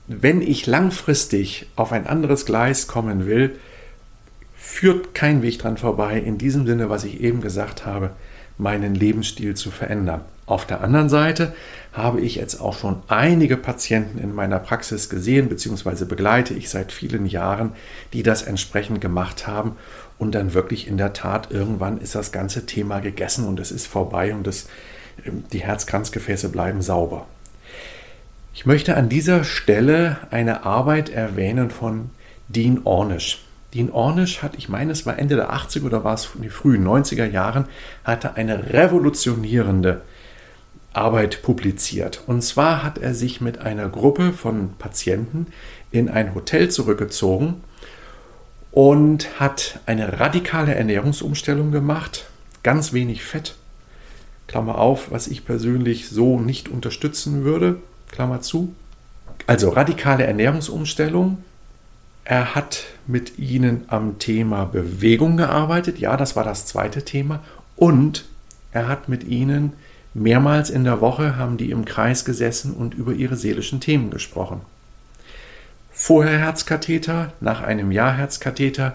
Wenn 0.07 0.43
ich 0.43 0.67
langfristig 0.67 1.67
auf 1.77 1.93
ein 1.93 2.07
anderes 2.07 2.45
Gleis 2.45 2.87
kommen 2.87 3.27
will, 3.27 3.57
führt 4.57 5.15
kein 5.15 5.43
Weg 5.43 5.59
dran 5.59 5.77
vorbei, 5.77 6.19
in 6.19 6.39
diesem 6.39 6.67
Sinne, 6.67 6.91
was 6.91 7.05
ich 7.05 7.21
eben 7.21 7.41
gesagt 7.41 7.87
habe, 7.87 8.11
meinen 8.59 8.95
Lebensstil 8.95 9.55
zu 9.55 9.71
verändern. 9.71 10.23
Auf 10.47 10.67
der 10.67 10.83
anderen 10.83 11.09
Seite 11.09 11.55
habe 11.93 12.21
ich 12.21 12.35
jetzt 12.35 12.61
auch 12.61 12.77
schon 12.77 13.03
einige 13.09 13.57
Patienten 13.57 14.19
in 14.19 14.35
meiner 14.35 14.59
Praxis 14.59 15.09
gesehen, 15.09 15.49
beziehungsweise 15.49 16.05
begleite 16.05 16.55
ich 16.55 16.69
seit 16.69 16.93
vielen 16.93 17.27
Jahren, 17.27 17.73
die 18.13 18.23
das 18.23 18.43
entsprechend 18.43 19.01
gemacht 19.01 19.47
haben. 19.47 19.77
Und 20.19 20.35
dann 20.35 20.55
wirklich 20.55 20.87
in 20.87 20.97
der 20.97 21.13
Tat, 21.13 21.51
irgendwann 21.51 21.99
ist 21.99 22.15
das 22.15 22.33
ganze 22.33 22.67
Thema 22.67 23.01
gegessen 23.01 23.47
und 23.47 23.59
es 23.59 23.73
ist 23.73 23.87
vorbei 23.87 24.35
und 24.35 24.47
es, 24.47 24.69
ähm, 25.25 25.45
die 25.53 25.63
Herzkranzgefäße 25.63 26.49
bleiben 26.49 26.83
sauber. 26.83 27.27
Ich 28.55 28.67
möchte 28.67 28.97
an 28.97 29.09
dieser 29.09 29.45
Stelle 29.45 30.19
eine 30.31 30.65
Arbeit 30.65 31.09
erwähnen 31.09 31.71
von 31.71 32.11
Dean 32.49 32.83
Ornish. 32.85 33.43
Dean 33.73 33.91
Ornish 33.91 34.43
hat, 34.43 34.57
ich 34.57 34.69
meine, 34.69 34.93
es 34.93 35.07
war 35.07 35.19
Ende 35.19 35.37
der 35.37 35.55
80er 35.55 35.87
oder 35.87 36.05
war 36.05 36.13
es 36.13 36.29
in 36.35 36.43
den 36.43 36.51
frühen 36.51 36.87
90er 36.87 37.25
Jahren, 37.25 37.65
hatte 38.05 38.37
eine 38.37 38.75
revolutionierende 38.75 40.03
Arbeit 40.93 41.41
publiziert. 41.41 42.23
Und 42.27 42.43
zwar 42.43 42.83
hat 42.83 42.99
er 42.99 43.15
sich 43.15 43.41
mit 43.41 43.59
einer 43.59 43.89
Gruppe 43.89 44.35
von 44.35 44.75
Patienten 44.79 45.47
in 45.91 46.11
ein 46.11 46.35
Hotel 46.35 46.71
zurückgezogen 46.71 47.65
und 48.71 49.41
hat 49.41 49.81
eine 49.87 50.21
radikale 50.21 50.75
Ernährungsumstellung 50.75 51.73
gemacht. 51.73 52.27
Ganz 52.63 52.93
wenig 52.93 53.25
Fett. 53.25 53.55
Klammer 54.47 54.77
auf, 54.77 55.11
was 55.11 55.29
ich 55.29 55.47
persönlich 55.47 56.11
so 56.11 56.39
nicht 56.39 56.69
unterstützen 56.69 57.45
würde. 57.45 57.79
Klammer 58.13 58.41
zu. 58.41 58.73
Also 59.49 59.71
radikale 59.71 60.25
Ernährungsumstellung. 60.25 61.39
Er 62.25 62.55
hat 62.55 62.85
mit 63.09 63.39
ihnen 63.41 63.85
am 63.89 64.21
Thema 64.21 64.65
Bewegung 64.65 65.37
gearbeitet. 65.37 65.99
Ja, 65.99 66.17
das 66.17 66.37
war 66.37 66.45
das 66.45 66.67
zweite 66.67 67.05
Thema. 67.05 67.41
Und 67.75 68.27
er 68.71 68.87
hat 68.87 69.09
mit 69.09 69.25
ihnen 69.25 69.73
Mehrmals 70.15 70.69
in 70.69 70.85
der 70.85 71.01
Woche 71.01 71.37
haben 71.37 71.57
die 71.57 71.71
im 71.71 71.85
Kreis 71.85 72.25
gesessen 72.25 72.75
und 72.75 72.95
über 72.95 73.13
ihre 73.13 73.37
seelischen 73.37 73.81
Themen 73.81 74.11
gesprochen. 74.11 74.61
Vorher 75.91 76.39
Herzkatheter, 76.39 77.33
nach 77.41 77.63
einem 77.63 77.91
Jahr 77.93 78.13
Herzkatheter, 78.13 78.95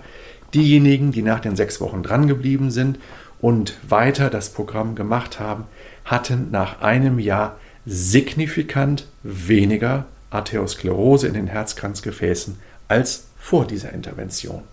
diejenigen, 0.53 1.11
die 1.11 1.23
nach 1.23 1.39
den 1.39 1.55
sechs 1.55 1.81
Wochen 1.81 2.03
drangeblieben 2.03 2.69
sind 2.69 2.99
und 3.41 3.77
weiter 3.87 4.29
das 4.29 4.49
Programm 4.49 4.95
gemacht 4.95 5.39
haben, 5.39 5.63
hatten 6.05 6.51
nach 6.51 6.81
einem 6.81 7.19
Jahr 7.19 7.57
signifikant 7.87 9.07
weniger 9.23 10.05
Arteriosklerose 10.29 11.27
in 11.27 11.33
den 11.33 11.47
Herzkranzgefäßen 11.47 12.59
als 12.89 13.27
vor 13.37 13.65
dieser 13.65 13.93
Intervention. 13.93 14.63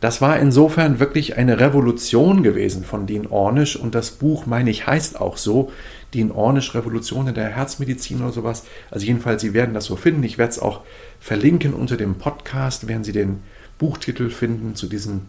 Das 0.00 0.20
war 0.20 0.38
insofern 0.38 0.98
wirklich 0.98 1.36
eine 1.36 1.60
Revolution 1.60 2.42
gewesen 2.42 2.84
von 2.84 3.06
Dean 3.06 3.26
Ornish 3.26 3.76
und 3.76 3.94
das 3.94 4.10
Buch, 4.10 4.46
meine 4.46 4.70
ich, 4.70 4.86
heißt 4.86 5.20
auch 5.20 5.36
so, 5.36 5.72
Dean 6.14 6.30
Ornish 6.30 6.74
Revolution 6.74 7.28
in 7.28 7.34
der 7.34 7.48
Herzmedizin 7.48 8.22
oder 8.22 8.32
sowas. 8.32 8.64
Also 8.90 9.06
jedenfalls, 9.06 9.42
Sie 9.42 9.54
werden 9.54 9.74
das 9.74 9.84
so 9.86 9.96
finden. 9.96 10.22
Ich 10.22 10.38
werde 10.38 10.50
es 10.50 10.58
auch 10.58 10.82
verlinken 11.20 11.74
unter 11.74 11.96
dem 11.96 12.16
Podcast, 12.16 12.88
werden 12.88 13.04
Sie 13.04 13.12
den 13.12 13.42
Buchtitel 13.78 14.30
finden 14.30 14.74
zu 14.74 14.86
diesem 14.86 15.22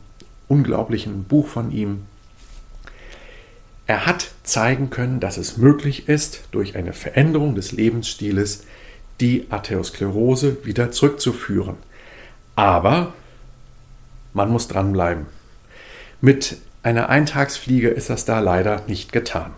unglaublichen 0.48 1.24
Buch 1.24 1.48
von 1.48 1.72
ihm. 1.72 2.04
Er 3.88 4.06
hat 4.06 4.32
zeigen 4.44 4.90
können, 4.90 5.22
dass 5.22 5.38
es 5.38 5.58
möglich 5.58 6.10
ist, 6.10 6.44
durch 6.52 6.76
eine 6.76 6.92
Veränderung 6.92 7.56
des 7.56 7.72
Lebensstiles 7.72 8.66
die 9.22 9.48
Arteriosklerose 9.50 10.66
wieder 10.66 10.92
zurückzuführen. 10.92 11.78
Aber 12.56 13.14
man 14.34 14.50
muss 14.50 14.68
dranbleiben. 14.68 15.26
Mit 16.20 16.58
einer 16.84 17.08
Eintagsfliege 17.10 17.88
ist 17.88 18.10
das 18.10 18.26
da 18.26 18.40
leider 18.40 18.84
nicht 18.88 19.14
getan. 19.14 19.52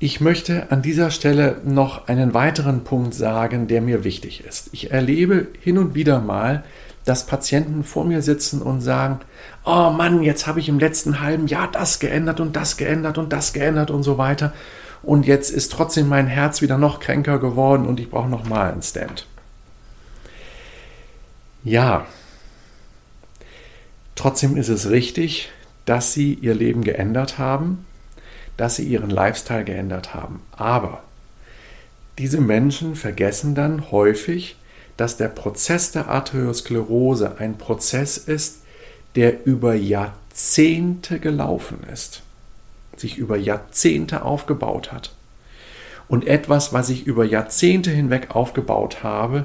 Ich 0.00 0.20
möchte 0.20 0.70
an 0.70 0.80
dieser 0.80 1.10
Stelle 1.10 1.60
noch 1.64 2.08
einen 2.08 2.32
weiteren 2.32 2.84
Punkt 2.84 3.14
sagen, 3.14 3.66
der 3.66 3.82
mir 3.82 4.04
wichtig 4.04 4.44
ist. 4.44 4.70
Ich 4.72 4.92
erlebe 4.92 5.48
hin 5.60 5.76
und 5.76 5.94
wieder 5.94 6.20
mal, 6.20 6.64
dass 7.08 7.26
Patienten 7.26 7.84
vor 7.84 8.04
mir 8.04 8.22
sitzen 8.22 8.62
und 8.62 8.80
sagen, 8.80 9.20
oh 9.64 9.90
Mann, 9.90 10.22
jetzt 10.22 10.46
habe 10.46 10.60
ich 10.60 10.68
im 10.68 10.78
letzten 10.78 11.20
halben 11.20 11.46
Jahr 11.46 11.70
das 11.70 11.98
geändert 11.98 12.40
und 12.40 12.54
das 12.54 12.76
geändert 12.76 13.18
und 13.18 13.32
das 13.32 13.52
geändert 13.52 13.90
und 13.90 14.02
so 14.02 14.18
weiter. 14.18 14.52
Und 15.02 15.26
jetzt 15.26 15.50
ist 15.50 15.72
trotzdem 15.72 16.08
mein 16.08 16.26
Herz 16.26 16.60
wieder 16.60 16.78
noch 16.78 17.00
kränker 17.00 17.38
geworden 17.38 17.86
und 17.86 18.00
ich 18.00 18.10
brauche 18.10 18.28
nochmal 18.28 18.72
einen 18.72 18.82
Stand. 18.82 19.26
Ja, 21.64 22.06
trotzdem 24.14 24.56
ist 24.56 24.68
es 24.68 24.90
richtig, 24.90 25.50
dass 25.84 26.12
sie 26.12 26.34
ihr 26.34 26.54
Leben 26.54 26.82
geändert 26.82 27.38
haben 27.38 27.84
dass 28.58 28.76
sie 28.76 28.84
ihren 28.84 29.08
Lifestyle 29.08 29.64
geändert 29.64 30.12
haben. 30.12 30.42
Aber 30.52 31.02
diese 32.18 32.40
Menschen 32.40 32.96
vergessen 32.96 33.54
dann 33.54 33.90
häufig, 33.90 34.57
dass 34.98 35.16
der 35.16 35.28
Prozess 35.28 35.92
der 35.92 36.08
Arteriosklerose 36.08 37.36
ein 37.38 37.56
Prozess 37.56 38.18
ist, 38.18 38.62
der 39.14 39.46
über 39.46 39.74
Jahrzehnte 39.74 41.20
gelaufen 41.20 41.78
ist, 41.90 42.22
sich 42.96 43.16
über 43.16 43.36
Jahrzehnte 43.36 44.22
aufgebaut 44.22 44.92
hat. 44.92 45.14
Und 46.08 46.26
etwas, 46.26 46.72
was 46.72 46.90
ich 46.90 47.06
über 47.06 47.24
Jahrzehnte 47.24 47.90
hinweg 47.90 48.34
aufgebaut 48.34 49.02
habe, 49.04 49.44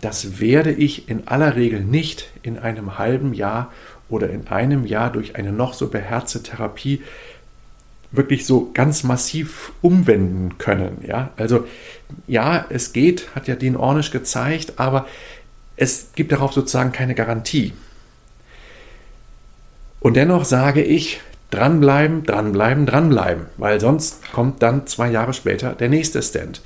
das 0.00 0.38
werde 0.38 0.72
ich 0.72 1.08
in 1.08 1.26
aller 1.26 1.56
Regel 1.56 1.80
nicht 1.80 2.30
in 2.42 2.58
einem 2.58 2.96
halben 2.96 3.34
Jahr 3.34 3.72
oder 4.08 4.30
in 4.30 4.46
einem 4.46 4.86
Jahr 4.86 5.10
durch 5.10 5.34
eine 5.34 5.50
noch 5.50 5.74
so 5.74 5.88
beherzte 5.88 6.42
Therapie 6.42 7.02
wirklich 8.16 8.46
so 8.46 8.70
ganz 8.74 9.02
massiv 9.04 9.72
umwenden 9.82 10.58
können. 10.58 10.98
Ja, 11.06 11.30
also 11.36 11.66
ja, 12.26 12.66
es 12.68 12.92
geht, 12.92 13.34
hat 13.34 13.48
ja 13.48 13.56
Dean 13.56 13.76
Ornish 13.76 14.10
gezeigt, 14.10 14.74
aber 14.76 15.06
es 15.76 16.12
gibt 16.14 16.32
darauf 16.32 16.52
sozusagen 16.52 16.92
keine 16.92 17.14
Garantie. 17.14 17.72
Und 20.00 20.16
dennoch 20.16 20.44
sage 20.44 20.82
ich, 20.82 21.20
dranbleiben, 21.50 22.24
dranbleiben, 22.24 22.86
dranbleiben, 22.86 23.46
weil 23.56 23.80
sonst 23.80 24.32
kommt 24.32 24.62
dann 24.62 24.86
zwei 24.86 25.10
Jahre 25.10 25.32
später 25.32 25.72
der 25.72 25.88
nächste 25.88 26.22
Stand. 26.22 26.60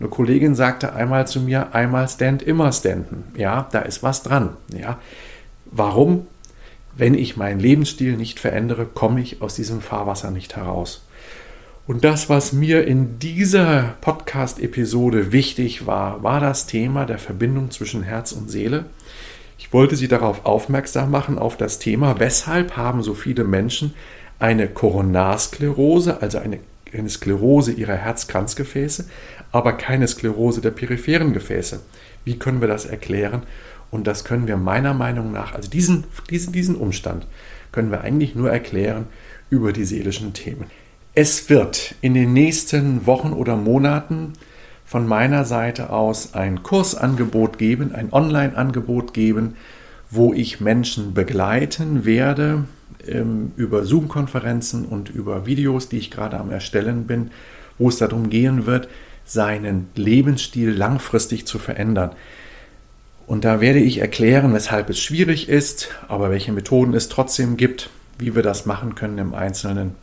Eine 0.00 0.08
Kollegin 0.08 0.54
sagte 0.54 0.92
einmal 0.92 1.26
zu 1.26 1.40
mir, 1.40 1.74
einmal 1.74 2.08
Stand, 2.08 2.42
immer 2.42 2.72
standen. 2.72 3.24
Ja, 3.36 3.68
da 3.72 3.80
ist 3.80 4.02
was 4.02 4.22
dran. 4.22 4.56
Ja, 4.72 4.98
warum? 5.66 6.26
Wenn 6.98 7.14
ich 7.14 7.36
meinen 7.36 7.60
Lebensstil 7.60 8.16
nicht 8.16 8.40
verändere, 8.40 8.84
komme 8.84 9.20
ich 9.20 9.40
aus 9.40 9.54
diesem 9.54 9.80
Fahrwasser 9.80 10.32
nicht 10.32 10.56
heraus. 10.56 11.06
Und 11.86 12.04
das, 12.04 12.28
was 12.28 12.52
mir 12.52 12.86
in 12.86 13.18
dieser 13.18 13.94
Podcast-Episode 14.02 15.32
wichtig 15.32 15.86
war, 15.86 16.22
war 16.22 16.40
das 16.40 16.66
Thema 16.66 17.06
der 17.06 17.18
Verbindung 17.18 17.70
zwischen 17.70 18.02
Herz 18.02 18.32
und 18.32 18.50
Seele. 18.50 18.84
Ich 19.58 19.72
wollte 19.72 19.96
Sie 19.96 20.08
darauf 20.08 20.44
aufmerksam 20.44 21.10
machen, 21.10 21.38
auf 21.38 21.56
das 21.56 21.78
Thema, 21.78 22.18
weshalb 22.18 22.76
haben 22.76 23.02
so 23.02 23.14
viele 23.14 23.44
Menschen 23.44 23.94
eine 24.40 24.68
Koronarsklerose, 24.68 26.20
also 26.20 26.38
eine, 26.38 26.58
eine 26.92 27.08
Sklerose 27.08 27.72
ihrer 27.72 27.96
Herzkranzgefäße, 27.96 29.08
aber 29.52 29.72
keine 29.72 30.08
Sklerose 30.08 30.60
der 30.60 30.72
peripheren 30.72 31.32
Gefäße. 31.32 31.80
Wie 32.24 32.38
können 32.38 32.60
wir 32.60 32.68
das 32.68 32.86
erklären? 32.86 33.44
Und 33.90 34.06
das 34.06 34.24
können 34.24 34.46
wir 34.46 34.56
meiner 34.56 34.94
Meinung 34.94 35.32
nach, 35.32 35.54
also 35.54 35.70
diesen, 35.70 36.04
diesen, 36.30 36.52
diesen 36.52 36.76
Umstand, 36.76 37.26
können 37.72 37.90
wir 37.90 38.02
eigentlich 38.02 38.34
nur 38.34 38.50
erklären 38.50 39.06
über 39.50 39.72
die 39.72 39.84
seelischen 39.84 40.32
Themen. 40.32 40.66
Es 41.14 41.48
wird 41.50 41.94
in 42.00 42.14
den 42.14 42.32
nächsten 42.32 43.06
Wochen 43.06 43.32
oder 43.32 43.56
Monaten 43.56 44.34
von 44.84 45.06
meiner 45.06 45.44
Seite 45.44 45.90
aus 45.90 46.34
ein 46.34 46.62
Kursangebot 46.62 47.58
geben, 47.58 47.94
ein 47.94 48.12
Online-Angebot 48.12 49.14
geben, 49.14 49.56
wo 50.10 50.32
ich 50.32 50.60
Menschen 50.60 51.12
begleiten 51.14 52.04
werde 52.04 52.64
ähm, 53.06 53.52
über 53.56 53.84
Zoom-Konferenzen 53.84 54.84
und 54.84 55.10
über 55.10 55.44
Videos, 55.44 55.88
die 55.88 55.98
ich 55.98 56.10
gerade 56.10 56.38
am 56.38 56.50
Erstellen 56.50 57.06
bin, 57.06 57.30
wo 57.78 57.88
es 57.88 57.98
darum 57.98 58.30
gehen 58.30 58.66
wird, 58.66 58.88
seinen 59.24 59.88
Lebensstil 59.94 60.70
langfristig 60.70 61.46
zu 61.46 61.58
verändern. 61.58 62.12
Und 63.28 63.44
da 63.44 63.60
werde 63.60 63.78
ich 63.78 63.98
erklären, 63.98 64.54
weshalb 64.54 64.88
es 64.88 64.98
schwierig 64.98 65.50
ist, 65.50 65.90
aber 66.08 66.30
welche 66.30 66.50
Methoden 66.50 66.94
es 66.94 67.10
trotzdem 67.10 67.58
gibt, 67.58 67.90
wie 68.18 68.34
wir 68.34 68.42
das 68.42 68.64
machen 68.64 68.94
können 68.94 69.18
im 69.18 69.34
Einzelnen. 69.34 69.96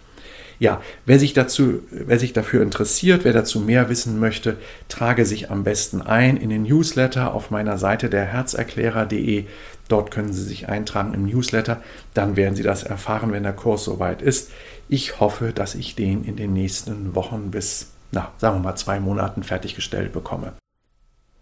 Ja, 0.60 0.80
wer 1.08 1.18
sich, 1.18 1.34
dazu, 1.34 1.80
wer 1.90 2.20
sich 2.20 2.34
dafür 2.34 2.62
interessiert, 2.62 3.26
wer 3.26 3.34
dazu 3.34 3.60
mehr 3.60 3.90
wissen 3.90 4.20
möchte, 4.20 4.58
trage 4.90 5.26
sich 5.26 5.50
am 5.50 5.64
besten 5.64 6.04
ein 6.04 6.38
in 6.38 6.52
den 6.52 6.64
Newsletter 6.64 7.34
auf 7.34 7.50
meiner 7.50 7.80
Seite 7.80 8.12
der 8.12 8.26
herzerklärer.de. 8.26 9.46
Dort 9.88 10.12
können 10.12 10.32
Sie 10.32 10.44
sich 10.44 10.70
eintragen 10.70 11.16
im 11.16 11.26
Newsletter. 11.26 11.82
Dann 12.14 12.36
werden 12.36 12.56
Sie 12.56 12.64
das 12.64 12.84
erfahren, 12.84 13.32
wenn 13.32 13.44
der 13.44 13.54
Kurs 13.54 13.86
soweit 13.86 14.22
ist. 14.22 14.52
Ich 14.88 15.20
hoffe, 15.20 15.52
dass 15.52 15.74
ich 15.74 15.96
den 15.96 16.24
in 16.24 16.36
den 16.36 16.54
nächsten 16.54 17.16
Wochen 17.16 17.50
bis, 17.50 17.88
na, 18.12 18.32
sagen 18.38 18.58
wir 18.58 18.64
mal, 18.64 18.76
zwei 18.76 19.00
Monaten 19.00 19.42
fertiggestellt 19.42 20.14
bekomme. 20.14 20.54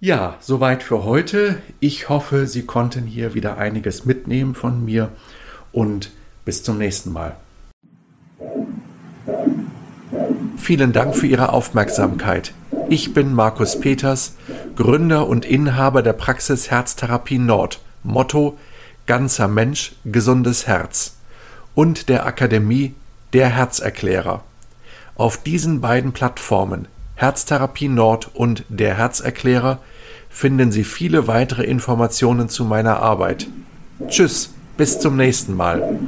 Ja, 0.04 0.36
soweit 0.42 0.84
für 0.84 1.06
heute. 1.06 1.62
Ich 1.80 2.10
hoffe, 2.10 2.46
Sie 2.46 2.64
konnten 2.66 3.06
hier 3.06 3.36
wieder 3.36 3.58
einiges 3.58 4.04
mitnehmen 4.04 4.54
von 4.54 4.84
mir 4.84 5.08
und 5.72 6.12
bis 6.44 6.62
zum 6.62 6.78
nächsten 6.78 7.14
Mal. 7.14 7.38
Vielen 10.58 10.92
Dank 10.92 11.16
für 11.16 11.28
Ihre 11.28 11.54
Aufmerksamkeit. 11.54 12.54
Ich 12.90 13.14
bin 13.14 13.34
Markus 13.34 13.80
Peters, 13.80 14.36
Gründer 14.76 15.26
und 15.26 15.46
Inhaber 15.46 16.02
der 16.02 16.12
Praxis 16.12 16.70
Herztherapie 16.70 17.40
Nord. 17.40 17.80
Motto 18.04 18.58
Ganzer 19.06 19.48
Mensch, 19.48 19.96
gesundes 20.04 20.68
Herz 20.68 21.16
und 21.76 22.10
der 22.10 22.26
Akademie 22.26 22.94
Der 23.32 23.48
Herzerklärer. 23.48 24.44
Auf 25.16 25.38
diesen 25.38 25.80
beiden 25.80 26.12
Plattformen 26.12 26.90
Herztherapie 27.16 27.88
Nord 27.88 28.32
und 28.34 28.66
der 28.68 28.98
Herzerklärer 28.98 29.80
finden 30.34 30.72
Sie 30.72 30.84
viele 30.84 31.28
weitere 31.28 31.64
Informationen 31.64 32.50
zu 32.50 32.66
meiner 32.66 32.98
Arbeit. 32.98 33.48
Tschüss, 34.08 34.54
bis 34.76 35.00
zum 35.00 35.16
nächsten 35.16 35.56
Mal. 35.56 36.00